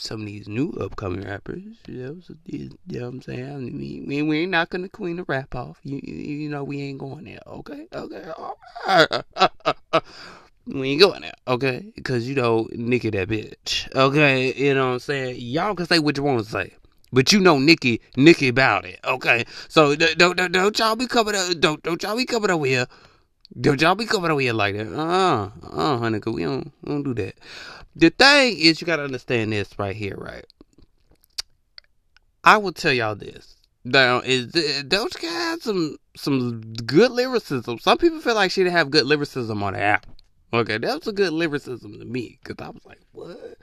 some 0.00 0.22
of 0.22 0.26
these 0.26 0.48
new 0.48 0.70
upcoming 0.80 1.22
rappers. 1.22 1.62
You 1.86 1.94
know, 1.94 2.16
so, 2.20 2.34
you 2.46 2.70
know 2.86 3.00
what 3.00 3.08
I'm 3.08 3.22
saying? 3.22 3.52
I 3.52 3.56
mean, 3.56 4.06
we, 4.06 4.22
we 4.22 4.40
ain't 4.40 4.50
knocking 4.50 4.82
the 4.82 4.88
queen 4.88 5.18
of 5.18 5.28
rap 5.28 5.54
off. 5.54 5.78
You, 5.82 6.00
you, 6.02 6.14
you 6.14 6.48
know, 6.48 6.64
we 6.64 6.80
ain't 6.82 6.98
going 6.98 7.24
there. 7.24 7.40
Okay, 7.46 7.86
okay, 7.92 8.32
we 10.66 10.90
ain't 10.90 11.00
going 11.00 11.22
there, 11.22 11.34
okay? 11.46 11.92
Because 11.94 12.28
you 12.28 12.34
know, 12.34 12.68
Nicki 12.72 13.10
that 13.10 13.28
bitch. 13.28 13.94
Okay, 13.94 14.54
you 14.54 14.74
know 14.74 14.88
what 14.88 14.92
I'm 14.94 14.98
saying? 15.00 15.36
Y'all 15.38 15.74
can 15.74 15.86
say 15.86 15.98
what 15.98 16.16
you 16.16 16.22
want 16.22 16.44
to 16.44 16.50
say. 16.50 16.74
But 17.12 17.32
you 17.32 17.40
know 17.40 17.58
Nicki, 17.58 18.00
Nicki 18.16 18.48
about 18.48 18.84
it, 18.84 19.00
okay? 19.04 19.44
So 19.68 19.96
don't 19.96 20.36
don't, 20.36 20.52
don't 20.52 20.78
y'all 20.78 20.94
be 20.94 21.08
coming 21.08 21.34
up, 21.34 21.58
don't 21.58 21.82
don't 21.82 22.00
y'all 22.02 22.16
be 22.16 22.24
coming 22.24 22.50
over 22.50 22.66
here 22.66 22.86
y'all 23.54 23.94
be 23.94 24.06
coming 24.06 24.30
over 24.30 24.40
here 24.40 24.52
like 24.52 24.76
that. 24.76 24.92
Uh, 24.92 25.50
uh, 25.72 25.98
honey, 25.98 26.20
cause 26.20 26.34
we 26.34 26.44
don't, 26.44 26.72
we 26.82 26.92
don't 26.92 27.02
do 27.02 27.14
that. 27.14 27.34
The 27.96 28.10
thing 28.10 28.56
is, 28.58 28.80
you 28.80 28.86
gotta 28.86 29.04
understand 29.04 29.52
this 29.52 29.78
right 29.78 29.96
here, 29.96 30.16
right? 30.16 30.44
I 32.44 32.56
will 32.56 32.72
tell 32.72 32.92
y'all 32.92 33.16
this. 33.16 33.56
Now, 33.84 34.20
is 34.20 34.52
Doja 34.52 35.18
Cat 35.18 35.30
have 35.30 35.62
some 35.62 35.96
some 36.16 36.60
good 36.86 37.10
lyricism. 37.10 37.78
Some 37.78 37.98
people 37.98 38.20
feel 38.20 38.34
like 38.34 38.50
she 38.50 38.62
didn't 38.62 38.76
have 38.76 38.90
good 38.90 39.06
lyricism 39.06 39.62
on 39.62 39.72
the 39.72 39.82
album. 39.82 40.10
Okay, 40.52 40.78
that 40.78 40.98
was 40.98 41.06
a 41.06 41.12
good 41.12 41.32
lyricism 41.32 41.98
to 42.00 42.04
me 42.04 42.40
because 42.42 42.64
I 42.64 42.70
was 42.70 42.84
like, 42.84 43.00
what? 43.12 43.56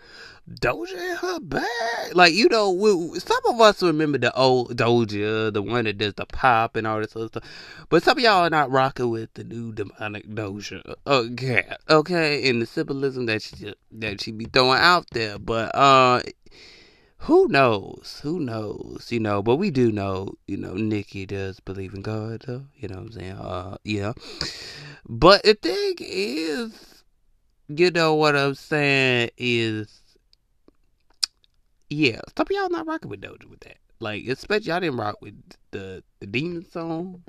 Doja 0.50 0.94
in 0.94 1.18
her 1.18 1.40
bag? 1.42 2.16
Like, 2.16 2.34
you 2.34 2.48
know, 2.48 2.72
we, 2.72 3.20
some 3.20 3.42
of 3.50 3.60
us 3.60 3.84
remember 3.84 4.18
the 4.18 4.34
old 4.34 4.78
Doja, 4.78 5.52
the 5.54 5.62
one 5.62 5.84
that 5.84 5.98
does 5.98 6.14
the 6.14 6.26
pop 6.26 6.78
and 6.78 6.88
all 6.88 7.02
this 7.02 7.14
other 7.18 7.28
stuff. 7.28 7.44
But 7.90 8.04
some 8.04 8.18
of 8.18 8.24
y'all 8.24 8.46
are 8.46 8.50
not 8.50 8.72
rocking 8.72 9.10
with 9.10 9.34
the 9.34 9.44
new 9.44 9.74
demonic 9.74 10.30
Doja. 10.30 10.96
Okay, 11.06 11.66
okay, 11.90 12.50
and 12.50 12.62
the 12.62 12.66
symbolism 12.66 13.26
that 13.26 13.42
she 13.42 13.74
that 13.92 14.22
she 14.22 14.32
be 14.32 14.46
throwing 14.46 14.80
out 14.80 15.08
there. 15.12 15.38
But 15.38 15.76
uh, 15.76 16.22
who 17.20 17.48
knows? 17.48 18.20
Who 18.24 18.40
knows? 18.40 19.08
You 19.12 19.20
know, 19.20 19.42
but 19.42 19.56
we 19.56 19.72
do 19.72 19.92
know, 19.92 20.34
you 20.48 20.58
know, 20.58 20.74
Nicki 20.74 21.26
does 21.26 21.60
believe 21.60 21.94
in 21.94 22.02
God, 22.02 22.44
though. 22.48 22.66
You 22.76 22.88
know 22.90 22.98
what 22.98 23.06
I'm 23.06 23.12
saying? 23.12 23.32
Uh, 23.32 23.78
yeah. 23.84 24.14
But 25.08 25.44
the 25.44 25.54
thing 25.54 25.96
is, 26.00 27.04
you 27.68 27.92
know 27.92 28.16
what 28.16 28.36
I'm 28.36 28.56
saying 28.56 29.32
is 29.38 30.02
yeah, 31.90 32.20
some 32.36 32.46
of 32.46 32.52
y'all 32.52 32.70
not 32.70 32.88
rocking 32.88 33.10
with 33.10 33.22
Doja 33.22 33.50
with 33.50 33.62
that. 33.62 33.78
Like, 34.00 34.28
especially 34.28 34.68
y'all 34.68 34.80
didn't 34.80 34.98
rock 34.98 35.22
with 35.22 35.36
the 35.72 36.04
the 36.20 36.28
demon 36.28 36.70
song. 36.70 37.24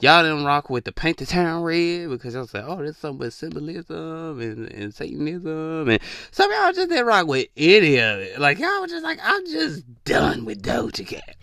Y'all 0.00 0.22
didn't 0.22 0.44
rock 0.44 0.68
with 0.68 0.84
the 0.84 0.92
paint 0.92 1.16
the 1.16 1.26
town 1.26 1.62
red 1.62 2.10
because 2.10 2.34
y'all 2.34 2.46
said, 2.46 2.64
oh, 2.66 2.76
there's 2.76 2.98
something 2.98 3.18
with 3.18 3.32
symbolism 3.32 4.40
and, 4.40 4.70
and 4.70 4.94
Satanism. 4.94 5.88
And 5.88 6.00
some 6.30 6.50
of 6.50 6.56
y'all 6.58 6.72
just 6.72 6.90
didn't 6.90 7.06
rock 7.06 7.26
with 7.26 7.48
any 7.56 7.96
of 7.96 8.18
it. 8.18 8.38
Like, 8.38 8.58
y'all 8.58 8.82
was 8.82 8.90
just 8.90 9.04
like, 9.04 9.18
I'm 9.22 9.46
just 9.46 9.84
done 10.04 10.44
with 10.44 10.62
Doja 10.62 11.06
Cat. 11.06 11.36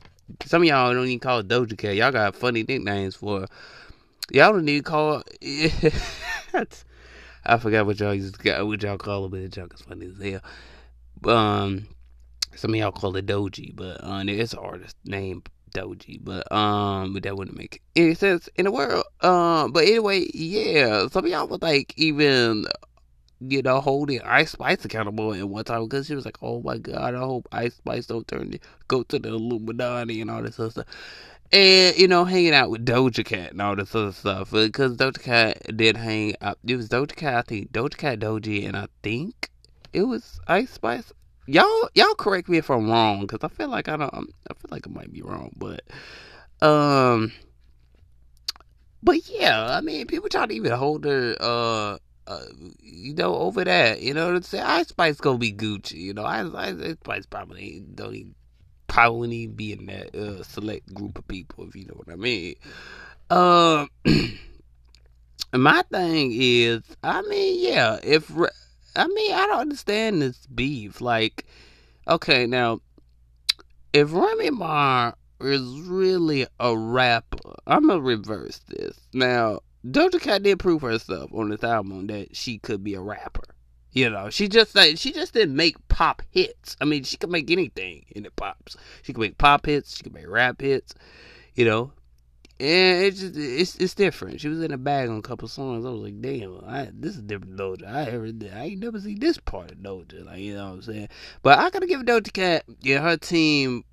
Some 0.46 0.62
of 0.62 0.68
y'all 0.68 0.94
don't 0.94 1.08
even 1.08 1.20
call 1.20 1.40
it 1.40 1.48
Doja 1.48 1.76
Cat. 1.76 1.96
Y'all 1.96 2.12
got 2.12 2.36
funny 2.36 2.64
nicknames 2.68 3.16
for 3.16 3.48
Y'all 4.32 4.54
don't 4.54 4.66
need 4.66 4.86
to 4.86 4.90
call 4.90 5.24
I 7.46 7.58
forgot 7.58 7.86
what 7.86 8.00
y'all 8.00 8.14
used 8.14 8.40
to, 8.40 8.64
what 8.66 8.82
y'all 8.82 8.98
call 8.98 9.26
it, 9.26 9.30
but 9.30 9.40
it's 9.42 9.82
funny 9.82 10.06
as 10.06 10.22
hell. 10.22 11.36
Um, 11.36 11.88
some 12.56 12.72
of 12.72 12.76
y'all 12.78 12.92
call 12.92 13.18
it 13.18 13.26
Doji, 13.26 13.76
but 13.76 14.02
uh, 14.02 14.24
it's 14.26 14.54
an 14.54 14.60
artist 14.60 14.96
named 15.04 15.50
Doechii, 15.74 16.20
but 16.24 16.50
um, 16.52 17.14
but 17.14 17.24
that 17.24 17.36
wouldn't 17.36 17.58
make 17.58 17.82
any 17.96 18.14
sense 18.14 18.50
in 18.56 18.66
the 18.66 18.72
world. 18.72 19.06
Um, 19.22 19.72
but 19.72 19.86
anyway, 19.86 20.28
yeah, 20.34 21.08
some 21.08 21.26
of 21.26 21.32
y'all 21.32 21.48
was 21.48 21.62
like 21.62 21.94
even 21.98 22.66
you 23.40 23.62
know 23.62 23.82
holding 23.82 24.22
Ice 24.22 24.52
Spice 24.52 24.86
accountable 24.86 25.34
at 25.34 25.48
one 25.48 25.64
time 25.66 25.84
because 25.84 26.08
she 26.08 26.16
was 26.16 26.26
like, 26.26 26.38
"Oh 26.42 26.62
my 26.62 26.78
God, 26.78 27.16
I 27.16 27.20
hope 27.20 27.48
Ice 27.52 27.76
Spice 27.76 28.06
don't 28.06 28.28
turn 28.28 28.52
to 28.52 28.60
go 28.88 29.04
to 29.04 29.20
the 29.20 29.30
Illuminati 29.30 30.22
and 30.22 30.32
all 30.32 30.44
this 30.44 30.60
other 30.60 30.70
stuff." 30.72 30.86
And 31.52 31.98
you 31.98 32.08
know, 32.08 32.26
hanging 32.26 32.54
out 32.54 32.70
with 32.70 32.86
Doja 32.86 33.26
Cat 33.26 33.52
and 33.52 33.62
all 33.62 33.76
this 33.76 33.94
other 33.94 34.12
stuff 34.12 34.52
because 34.52 34.98
Doja 34.98 35.22
Cat 35.22 35.78
did 35.78 35.98
hang 35.98 36.36
up. 36.42 36.60
It 36.66 36.76
was 36.76 36.90
Doja 36.90 37.16
Cat, 37.16 37.36
I 37.36 37.42
think 37.42 37.72
Doja 37.72 37.98
Cat, 37.98 38.20
Doechii, 38.20 38.68
and 38.68 38.78
I 38.78 38.88
think 39.02 39.50
it 39.92 40.04
was 40.04 40.40
Ice 40.48 40.72
Spice 40.72 41.12
y'all 41.46 41.90
y'all 41.94 42.16
correct 42.16 42.50
me 42.50 42.58
if 42.58 42.70
I'm 42.70 42.90
wrong 42.90 43.22
because 43.22 43.40
I 43.44 43.48
feel 43.48 43.70
like 43.70 43.88
I 43.88 43.98
don't 43.98 44.14
I 44.14 44.54
feel 44.54 44.70
like 44.70 44.88
I 44.88 44.92
might 44.92 45.12
be 45.12 45.22
wrong, 45.22 45.52
but 45.56 45.82
um, 46.62 47.32
but 49.02 49.28
yeah, 49.30 49.66
I 49.76 49.82
mean 49.82 50.08
people 50.08 50.30
try 50.30 50.46
to 50.46 50.54
even 50.54 50.72
hold 50.72 51.06
her 51.06 51.36
uh. 51.40 51.98
Uh, 52.26 52.46
you 52.80 53.14
know, 53.14 53.36
over 53.36 53.66
that, 53.66 54.02
you 54.02 54.14
know, 54.14 54.40
to 54.40 54.42
say 54.42 54.58
Ice 54.58 54.88
Spice 54.88 55.18
gonna 55.20 55.38
be 55.38 55.52
Gucci, 55.52 55.96
you 55.96 56.14
know, 56.14 56.24
Ice, 56.24 56.48
Ice 56.56 56.96
Spice 57.04 57.26
probably 57.26 57.84
don't 57.96 58.16
even 58.16 58.36
probably 58.94 59.38
even 59.38 59.56
be 59.56 59.74
in 59.74 59.88
that 59.88 60.16
uh, 60.16 60.44
select 60.44 60.94
group 60.94 61.18
of 61.18 61.28
people, 61.28 61.68
if 61.68 61.76
you 61.76 61.84
know 61.86 61.96
what 61.96 62.10
I 62.10 62.16
mean. 62.16 62.56
Um, 63.32 63.90
my 65.54 65.82
thing 65.92 66.32
is, 66.34 66.82
I 67.04 67.24
mean, 67.24 67.74
yeah, 67.74 67.98
if 68.04 68.32
I 68.96 69.08
mean, 69.08 69.34
I 69.34 69.48
don't 69.48 69.60
understand 69.62 70.22
this 70.22 70.46
beef. 70.48 71.02
Like, 71.02 71.46
okay, 72.08 72.46
now, 72.46 72.82
if 73.92 74.14
Remy 74.14 74.52
Ma 74.52 75.14
is 75.42 75.62
really 75.82 76.48
a 76.60 76.78
rapper, 76.78 77.56
I'm 77.68 77.88
gonna 77.88 78.02
reverse 78.02 78.60
this. 78.68 79.00
Now, 79.14 79.60
Doja 79.86 80.22
Cat 80.22 80.44
did 80.44 80.60
prove 80.60 80.82
herself 80.82 81.32
on 81.34 81.50
this 81.50 81.64
album 81.64 82.08
that 82.08 82.36
she 82.36 82.60
could 82.60 82.84
be 82.84 82.94
a 82.94 83.02
rapper. 83.02 83.44
You 83.92 84.10
know, 84.10 84.32
she 84.32 84.48
just 84.48 84.76
like 84.76 84.98
she 84.98 85.12
just 85.12 85.34
didn't 85.34 85.56
make 85.56 85.88
pop 85.88 86.24
hits. 86.32 86.76
I 86.82 86.86
mean, 86.86 87.04
she 87.04 87.18
could 87.18 87.30
make 87.30 87.52
anything 87.52 88.06
and 88.16 88.26
it 88.26 88.36
pops. 88.36 88.76
She 89.04 89.14
could 89.14 89.22
make 89.22 89.38
pop 89.38 89.68
hits. 89.68 89.96
She 89.96 90.04
could 90.04 90.16
make 90.16 90.28
rap 90.28 90.62
hits. 90.62 90.96
You 91.54 91.66
know, 91.66 91.92
and 92.64 93.04
it's 93.04 93.20
just, 93.20 93.36
it's 93.36 93.76
it's 93.76 93.94
different. 93.94 94.40
She 94.40 94.48
was 94.48 94.62
in 94.62 94.72
a 94.72 94.78
bag 94.78 95.10
on 95.10 95.18
a 95.18 95.22
couple 95.22 95.50
songs. 95.50 95.86
I 95.86 95.90
was 95.90 96.02
like, 96.02 96.22
damn, 96.22 96.62
I, 96.66 96.90
this 96.94 97.18
is 97.18 97.22
different 97.22 97.58
Doja. 97.58 97.86
I 97.86 98.04
ever 98.06 98.28
I 98.56 98.64
ain't 98.64 98.80
never 98.80 99.02
seen 99.02 99.20
this 99.20 99.38
part 99.38 99.72
of 99.72 99.80
Doja. 99.80 100.26
Like 100.26 100.40
you 100.40 100.56
know 100.56 100.68
what 100.68 100.74
I'm 100.76 100.82
saying. 100.82 101.10
But 101.42 101.60
I 101.60 101.70
gotta 101.70 101.88
give 101.88 102.02
Doja 102.02 102.32
Cat 102.32 102.64
yeah 102.80 103.02
her 103.02 103.18
team 103.18 103.84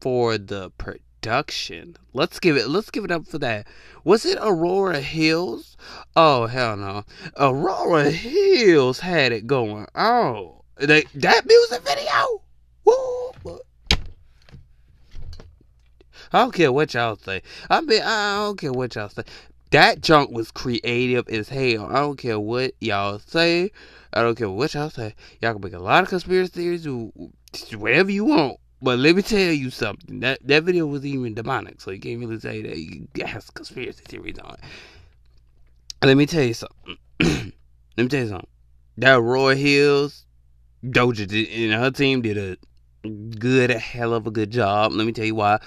for 0.00 0.38
the 0.38 0.70
production. 0.70 1.96
Let's 2.14 2.40
give 2.40 2.56
it 2.56 2.68
let's 2.68 2.90
give 2.90 3.04
it 3.04 3.12
up 3.12 3.28
for 3.28 3.38
that. 3.38 3.68
Was 4.02 4.26
it 4.26 4.38
Aurora 4.40 5.00
Hills? 5.00 5.76
Oh 6.16 6.46
hell 6.46 6.76
no. 6.76 7.04
Aurora 7.36 8.10
Hills 8.10 8.98
had 8.98 9.30
it 9.30 9.46
going. 9.46 9.86
Oh, 9.94 10.64
they, 10.78 11.04
that 11.14 11.46
music 11.46 11.82
video. 11.82 12.42
Woo! 12.84 13.60
I 16.36 16.40
don't 16.40 16.52
care 16.52 16.70
what 16.70 16.92
y'all 16.92 17.16
say. 17.16 17.40
I 17.70 17.80
mean, 17.80 18.02
I 18.02 18.44
don't 18.44 18.58
care 18.58 18.70
what 18.70 18.94
y'all 18.94 19.08
say. 19.08 19.22
That 19.70 20.02
junk 20.02 20.32
was 20.32 20.50
creative 20.50 21.26
as 21.30 21.48
hell. 21.48 21.86
I 21.86 21.94
don't 21.94 22.18
care 22.18 22.38
what 22.38 22.74
y'all 22.78 23.20
say. 23.20 23.70
I 24.12 24.20
don't 24.20 24.36
care 24.36 24.50
what 24.50 24.74
y'all 24.74 24.90
say. 24.90 25.14
Y'all 25.40 25.54
can 25.54 25.62
make 25.62 25.72
a 25.72 25.78
lot 25.78 26.02
of 26.02 26.10
conspiracy 26.10 26.52
theories, 26.52 26.86
or 26.86 27.10
whatever 27.78 28.10
you 28.10 28.26
want. 28.26 28.58
But 28.82 28.98
let 28.98 29.16
me 29.16 29.22
tell 29.22 29.50
you 29.50 29.70
something. 29.70 30.20
That 30.20 30.46
that 30.46 30.64
video 30.64 30.84
was 30.84 31.06
even 31.06 31.32
demonic, 31.32 31.80
so 31.80 31.90
you 31.90 32.00
can't 32.00 32.20
really 32.20 32.38
say 32.38 32.60
that 32.60 32.76
you 32.76 33.08
has 33.24 33.48
conspiracy 33.48 34.02
theories 34.04 34.38
on 34.38 34.56
it. 34.56 34.60
Let 36.04 36.18
me 36.18 36.26
tell 36.26 36.44
you 36.44 36.52
something. 36.52 36.98
let 37.20 37.52
me 37.96 38.08
tell 38.08 38.20
you 38.20 38.28
something. 38.28 38.50
That 38.98 39.22
Roy 39.22 39.56
Hills, 39.56 40.26
Doja 40.84 41.26
did, 41.26 41.48
and 41.48 41.82
her 41.82 41.90
team 41.90 42.20
did 42.20 42.36
a 42.36 42.58
good, 43.38 43.70
a 43.70 43.78
hell 43.78 44.12
of 44.12 44.26
a 44.26 44.30
good 44.30 44.50
job. 44.50 44.92
Let 44.92 45.06
me 45.06 45.12
tell 45.12 45.24
you 45.24 45.34
why 45.34 45.60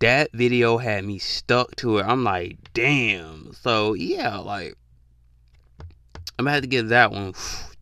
that 0.00 0.32
video 0.32 0.78
had 0.78 1.04
me 1.04 1.18
stuck 1.18 1.76
to 1.76 1.98
it. 1.98 2.04
I'm 2.04 2.24
like, 2.24 2.56
damn. 2.72 3.52
So 3.52 3.94
yeah, 3.94 4.38
like 4.38 4.76
I'm 6.38 6.46
gonna 6.46 6.52
have 6.52 6.62
to 6.62 6.68
give 6.68 6.88
that 6.88 7.12
one 7.12 7.34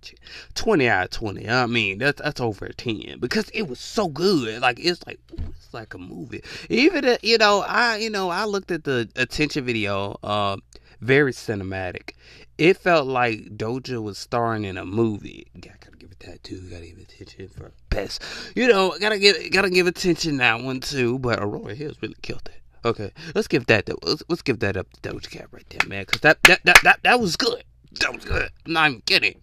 20 0.55 0.89
out 0.89 1.05
of 1.05 1.11
20. 1.11 1.49
I 1.49 1.67
mean, 1.67 1.99
that's 1.99 2.21
that's 2.21 2.41
over 2.41 2.69
10 2.69 3.19
because 3.21 3.49
it 3.51 3.69
was 3.69 3.79
so 3.79 4.09
good. 4.09 4.61
Like 4.61 4.81
it's 4.81 5.07
like 5.07 5.21
it's 5.31 5.73
like 5.73 5.95
a 5.95 5.99
movie. 5.99 6.43
Even 6.69 7.17
you 7.23 7.39
know, 7.39 7.65
I 7.67 7.97
you 7.99 8.11
know, 8.11 8.31
I 8.31 8.45
looked 8.45 8.71
at 8.71 8.85
the 8.85 9.09
attention 9.17 9.65
video 9.65 10.19
uh 10.23 10.57
very 11.03 11.33
cinematic. 11.33 12.13
It 12.59 12.77
felt 12.77 13.09
like 13.09 13.57
Doja 13.57 14.01
was 14.01 14.19
starring 14.19 14.65
in 14.65 14.79
a 14.79 14.85
movie. 14.85 15.49
Gotta 15.61 15.97
give 15.99 16.13
it 16.13 16.21
that 16.21 16.43
too. 16.45 16.61
Gotta 16.71 16.87
give 16.87 16.99
attention 16.99 17.49
for 17.49 17.73
best. 17.91 18.23
You 18.55 18.69
know, 18.69 18.95
gotta 19.01 19.19
give 19.19 19.51
gotta 19.51 19.71
give 19.71 19.87
attention 19.87 20.37
that 20.37 20.63
one 20.63 20.81
too. 20.81 21.19
But 21.19 21.41
Aurora 21.41 21.75
Hills 21.75 21.97
really 22.01 22.17
killed 22.23 22.47
it. 22.47 22.61
Okay, 22.85 23.13
let's 23.35 23.49
give 23.49 23.67
that 23.67 23.89
let's, 24.05 24.23
let's 24.29 24.43
give 24.43 24.61
that 24.61 24.77
up 24.77 24.87
to 24.93 25.11
Doja 25.11 25.31
Cat 25.31 25.47
right 25.51 25.67
there, 25.71 25.89
man. 25.89 26.05
Cause 26.05 26.21
that 26.21 26.43
that 26.45 26.61
that 26.65 26.79
that, 26.85 27.01
that 27.03 27.21
was 27.21 27.37
good. 27.37 27.65
That 28.01 28.15
was 28.15 28.25
good. 28.25 28.51
I'm 28.67 28.73
not 28.73 28.91
even 28.91 29.03
kidding. 29.03 29.41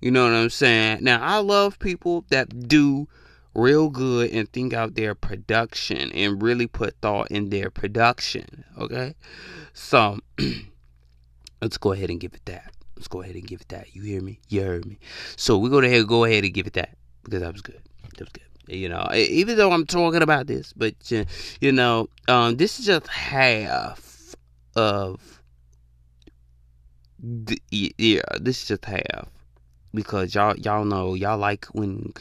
You 0.00 0.10
know 0.10 0.24
what 0.24 0.34
I'm 0.34 0.50
saying? 0.50 0.98
Now 1.02 1.22
I 1.22 1.38
love 1.38 1.78
people 1.78 2.24
that 2.28 2.68
do 2.68 3.08
real 3.54 3.88
good 3.88 4.30
and 4.30 4.50
think 4.52 4.72
out 4.72 4.94
their 4.94 5.14
production 5.14 6.10
and 6.12 6.42
really 6.42 6.66
put 6.66 6.96
thought 7.00 7.30
in 7.30 7.50
their 7.50 7.70
production. 7.70 8.64
Okay, 8.78 9.14
so 9.72 10.18
let's 11.62 11.78
go 11.78 11.92
ahead 11.92 12.10
and 12.10 12.20
give 12.20 12.34
it 12.34 12.44
that. 12.44 12.72
Let's 12.96 13.08
go 13.08 13.22
ahead 13.22 13.36
and 13.36 13.46
give 13.46 13.62
it 13.62 13.68
that. 13.68 13.94
You 13.94 14.02
hear 14.02 14.20
me? 14.20 14.40
You 14.48 14.62
heard 14.62 14.84
me. 14.84 14.98
So 15.36 15.56
we're 15.56 15.70
gonna 15.70 16.04
go 16.04 16.24
ahead 16.24 16.44
and 16.44 16.52
give 16.52 16.66
it 16.66 16.74
that 16.74 16.96
because 17.24 17.40
that 17.40 17.52
was 17.52 17.62
good. 17.62 17.80
That 18.02 18.20
was 18.20 18.28
good. 18.28 18.42
You 18.68 18.88
know, 18.88 19.08
even 19.14 19.56
though 19.56 19.72
I'm 19.72 19.86
talking 19.86 20.22
about 20.22 20.46
this, 20.46 20.72
but 20.72 20.94
you 21.60 21.72
know, 21.72 22.08
um, 22.28 22.56
this 22.56 22.78
is 22.78 22.86
just 22.86 23.06
half 23.08 24.34
of 24.76 25.42
the, 27.18 27.58
yeah. 27.70 28.20
This 28.40 28.62
is 28.62 28.68
just 28.68 28.84
half 28.84 29.28
because 29.94 30.34
y'all 30.34 30.56
y'all 30.56 30.84
know 30.84 31.14
y'all 31.14 31.38
like 31.38 31.66
when 31.66 32.12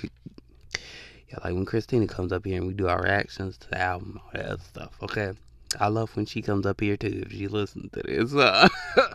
yeah, 1.29 1.37
like 1.43 1.53
when 1.53 1.65
Christina 1.65 2.07
comes 2.07 2.31
up 2.31 2.45
here 2.45 2.57
and 2.57 2.67
we 2.67 2.73
do 2.73 2.87
our 2.87 3.01
reactions 3.01 3.57
to 3.59 3.69
the 3.69 3.79
album, 3.79 4.19
all 4.23 4.31
that 4.33 4.61
stuff. 4.61 4.97
Okay, 5.03 5.33
I 5.79 5.87
love 5.87 6.15
when 6.15 6.25
she 6.25 6.41
comes 6.41 6.65
up 6.65 6.81
here 6.81 6.97
too 6.97 7.23
if 7.25 7.31
she 7.31 7.47
listens 7.47 7.91
to 7.93 8.01
this. 8.03 8.33
Uh, 8.33 8.67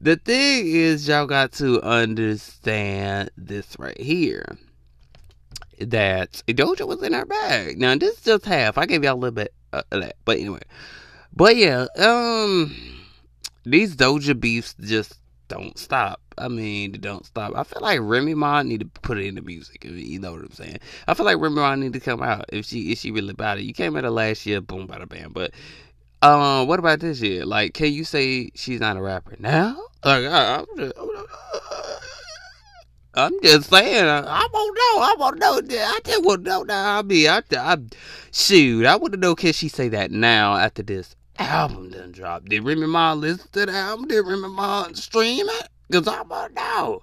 the 0.00 0.16
thing 0.16 0.66
is, 0.66 1.08
y'all 1.08 1.26
got 1.26 1.52
to 1.52 1.80
understand 1.82 3.30
this 3.36 3.78
right 3.78 4.00
here. 4.00 4.44
That 5.80 6.42
Doja 6.48 6.86
was 6.88 7.02
in 7.02 7.12
her 7.12 7.24
bag. 7.24 7.78
Now 7.78 7.96
this 7.96 8.18
is 8.18 8.24
just 8.24 8.44
half. 8.44 8.78
I 8.78 8.86
gave 8.86 9.04
y'all 9.04 9.14
a 9.14 9.16
little 9.16 9.34
bit 9.34 9.54
of 9.72 9.84
that, 9.90 10.16
but 10.24 10.38
anyway. 10.38 10.62
But 11.34 11.56
yeah, 11.56 11.86
um, 11.98 12.74
these 13.64 13.94
Doja 13.94 14.38
beefs 14.38 14.74
just 14.80 15.20
don't 15.48 15.78
stop. 15.78 16.20
I 16.36 16.48
mean, 16.48 16.92
they 16.92 16.98
don't 16.98 17.26
stop. 17.26 17.52
I 17.56 17.64
feel 17.64 17.82
like 17.82 17.98
Remy 18.02 18.34
Ma 18.34 18.62
need 18.62 18.80
to 18.80 18.86
put 18.86 19.18
it 19.18 19.26
in 19.26 19.34
the 19.34 19.42
music. 19.42 19.84
You 19.84 20.18
know 20.18 20.32
what 20.32 20.42
I'm 20.42 20.52
saying? 20.52 20.78
I 21.08 21.14
feel 21.14 21.26
like 21.26 21.38
Remy 21.38 21.56
Ma 21.56 21.74
need 21.74 21.94
to 21.94 22.00
come 22.00 22.22
out 22.22 22.44
if 22.52 22.66
she 22.66 22.92
if 22.92 22.98
she 22.98 23.10
really 23.10 23.30
about 23.30 23.58
it. 23.58 23.64
You 23.64 23.72
came 23.72 23.96
out 23.96 24.04
of 24.04 24.12
last 24.12 24.46
year, 24.46 24.60
boom, 24.60 24.86
bada 24.86 25.08
bam. 25.08 25.32
But 25.32 25.52
um, 26.22 26.66
what 26.66 26.78
about 26.78 27.00
this 27.00 27.20
year? 27.20 27.44
Like, 27.46 27.74
can 27.74 27.92
you 27.92 28.04
say 28.04 28.50
she's 28.54 28.80
not 28.80 28.96
a 28.96 29.02
rapper 29.02 29.36
now? 29.38 29.80
Like, 30.04 30.24
I, 30.24 30.58
am 30.58 30.66
just, 30.76 30.92
I'm 33.14 33.32
just 33.42 33.70
saying. 33.70 34.04
I, 34.04 34.20
I 34.20 34.48
won't 34.52 34.76
know. 34.76 35.02
I 35.02 35.14
won't 35.18 35.38
know. 35.38 35.60
I 35.76 35.98
just 36.04 36.24
won't 36.24 36.42
know 36.42 36.62
now. 36.62 36.98
I 36.98 37.02
mean, 37.02 37.28
I, 37.28 37.42
I, 37.56 37.76
shoot, 38.32 38.86
I 38.86 38.96
want 38.96 39.12
to 39.12 39.18
know 39.18 39.34
can 39.34 39.52
she 39.52 39.68
say 39.68 39.88
that 39.88 40.10
now 40.10 40.56
after 40.56 40.82
this 40.82 41.14
album 41.38 41.90
done 41.90 42.12
dropped? 42.12 42.48
Did 42.48 42.64
Remy 42.64 42.86
Ma 42.86 43.12
listen 43.12 43.48
to 43.52 43.66
the 43.66 43.72
album? 43.72 44.08
Did 44.08 44.26
Remy 44.26 44.48
Ma 44.48 44.88
stream 44.94 45.46
it? 45.48 45.68
Cause 45.90 46.06
I 46.06 46.22
want 46.22 46.54
to 46.54 46.62
know. 46.62 47.02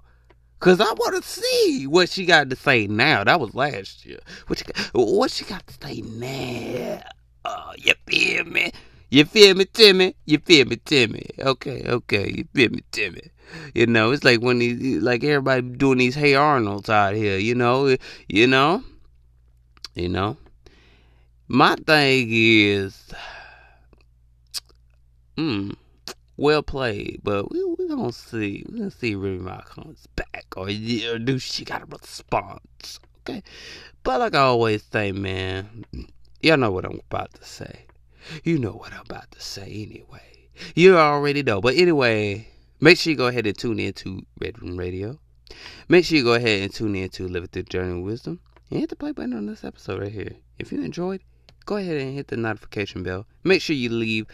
Cause 0.59 0.79
I 0.79 0.91
want 0.93 1.21
to 1.21 1.29
see 1.29 1.85
what 1.87 2.09
she 2.09 2.25
got 2.25 2.49
to 2.49 2.55
say 2.55 2.87
now. 2.87 3.23
That 3.23 3.39
was 3.39 3.53
last 3.53 4.05
year. 4.05 4.19
What 4.47 4.59
she 4.59 4.65
got, 4.65 4.77
what 4.93 5.31
she 5.31 5.45
got 5.45 5.65
to 5.67 5.73
say 5.85 6.01
now? 6.01 7.01
Oh, 7.45 7.73
you 7.77 7.93
feel 8.07 8.45
me? 8.45 8.71
You 9.09 9.25
feel 9.25 9.55
me, 9.55 9.65
Timmy? 9.65 10.15
You 10.25 10.39
feel 10.39 10.65
me, 10.65 10.77
Timmy? 10.77 11.29
Okay, 11.39 11.83
okay. 11.87 12.31
You 12.31 12.45
feel 12.53 12.71
me, 12.71 12.81
Timmy? 12.91 13.31
You 13.73 13.87
know, 13.87 14.11
it's 14.11 14.23
like 14.23 14.41
when 14.41 14.59
these, 14.59 15.01
like 15.01 15.23
everybody 15.23 15.61
doing 15.61 15.99
these 15.99 16.15
Hey 16.15 16.35
Arnold's 16.35 16.89
out 16.89 17.13
here. 17.13 17.37
You 17.37 17.55
know, 17.55 17.95
you 18.27 18.47
know, 18.47 18.83
you 19.93 20.09
know. 20.09 20.37
My 21.47 21.75
thing 21.75 22.27
is, 22.31 23.13
hmm 25.37 25.71
well 26.37 26.63
played, 26.63 27.21
but 27.23 27.51
we 27.51 27.63
we 27.63 27.87
gonna 27.87 28.11
see. 28.11 28.65
We 28.69 28.79
gonna 28.79 28.91
see 28.91 29.15
Remy 29.15 29.39
Ma 29.39 29.61
comes 29.61 30.07
back, 30.15 30.45
or, 30.57 30.67
or 30.67 31.19
do 31.19 31.39
she 31.39 31.63
got 31.63 31.83
a 31.83 31.85
response? 31.85 32.99
Okay, 33.21 33.43
but 34.03 34.19
like 34.19 34.35
I 34.35 34.39
always 34.39 34.83
say, 34.83 35.11
man, 35.11 35.85
y'all 36.41 36.57
know 36.57 36.71
what 36.71 36.85
I'm 36.85 36.99
about 37.09 37.33
to 37.35 37.43
say. 37.45 37.85
You 38.43 38.57
know 38.59 38.71
what 38.71 38.93
I'm 38.93 39.01
about 39.01 39.31
to 39.31 39.41
say 39.41 39.87
anyway. 39.89 40.49
You 40.73 40.97
already 40.97 41.43
know. 41.43 41.61
But 41.61 41.75
anyway, 41.75 42.47
make 42.79 42.97
sure 42.97 43.11
you 43.11 43.17
go 43.17 43.27
ahead 43.27 43.45
and 43.45 43.57
tune 43.57 43.79
in 43.79 43.93
to 43.93 44.25
Red 44.39 44.61
Room 44.61 44.77
Radio. 44.77 45.19
Make 45.87 46.05
sure 46.05 46.17
you 46.17 46.23
go 46.23 46.33
ahead 46.33 46.63
and 46.63 46.73
tune 46.73 46.95
in 46.95 47.09
to 47.09 47.27
Live 47.27 47.51
the 47.51 47.63
Journey 47.63 47.99
of 47.99 48.05
Wisdom. 48.05 48.39
And 48.69 48.79
hit 48.79 48.89
the 48.89 48.95
play 48.95 49.11
button 49.11 49.33
on 49.33 49.45
this 49.45 49.63
episode 49.63 50.01
right 50.01 50.11
here. 50.11 50.35
If 50.57 50.71
you 50.71 50.81
enjoyed, 50.81 51.21
go 51.65 51.77
ahead 51.77 52.01
and 52.01 52.15
hit 52.15 52.27
the 52.27 52.37
notification 52.37 53.03
bell. 53.03 53.27
Make 53.43 53.61
sure 53.61 53.75
you 53.75 53.89
leave 53.89 54.27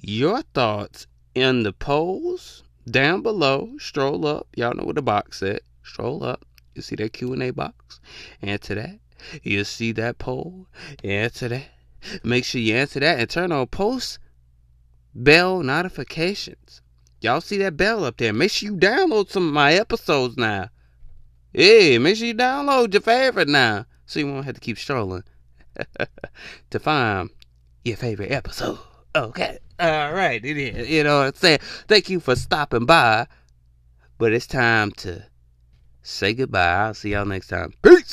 your 0.00 0.42
thoughts 0.54 1.06
in 1.34 1.62
the 1.62 1.72
polls 1.72 2.64
down 2.90 3.22
below. 3.22 3.70
Stroll 3.78 4.26
up. 4.26 4.46
Y'all 4.56 4.74
know 4.74 4.84
where 4.84 4.94
the 4.94 5.02
box 5.02 5.38
said. 5.38 5.60
Stroll 5.82 6.22
up. 6.22 6.44
You 6.74 6.82
see 6.82 6.96
that 6.96 7.12
Q&A 7.12 7.50
box? 7.50 8.00
Answer 8.42 8.74
that. 8.74 8.98
You 9.42 9.64
see 9.64 9.92
that 9.92 10.18
poll? 10.18 10.66
Answer 11.02 11.48
that. 11.48 11.68
Make 12.22 12.44
sure 12.44 12.60
you 12.60 12.74
answer 12.76 13.00
that 13.00 13.18
and 13.18 13.28
turn 13.28 13.52
on 13.52 13.66
post 13.66 14.18
bell 15.14 15.62
notifications. 15.62 16.82
Y'all 17.20 17.40
see 17.40 17.58
that 17.58 17.76
bell 17.76 18.04
up 18.04 18.16
there? 18.16 18.32
Make 18.32 18.50
sure 18.50 18.70
you 18.70 18.76
download 18.76 19.30
some 19.30 19.48
of 19.48 19.54
my 19.54 19.74
episodes 19.74 20.36
now. 20.36 20.68
Yeah, 21.52 21.98
make 21.98 22.16
sure 22.16 22.26
you 22.26 22.34
download 22.34 22.92
your 22.92 23.02
favorite 23.02 23.48
now. 23.48 23.86
So 24.06 24.20
you 24.20 24.26
won't 24.26 24.44
have 24.44 24.54
to 24.54 24.60
keep 24.60 24.78
strolling 24.78 25.24
to 26.70 26.78
find 26.78 27.30
your 27.84 27.96
favorite 27.96 28.30
episode. 28.30 28.78
Okay. 29.14 29.58
All 29.80 30.12
right. 30.12 30.44
It 30.44 30.56
is. 30.56 30.88
You 30.88 31.04
know 31.04 31.18
what 31.18 31.26
I'm 31.26 31.34
saying? 31.34 31.58
Thank 31.88 32.08
you 32.08 32.20
for 32.20 32.36
stopping 32.36 32.86
by. 32.86 33.26
But 34.18 34.32
it's 34.32 34.46
time 34.46 34.92
to 34.98 35.24
say 36.02 36.34
goodbye. 36.34 36.86
I'll 36.86 36.94
see 36.94 37.10
y'all 37.12 37.24
next 37.24 37.48
time. 37.48 37.72
Peace. 37.82 38.04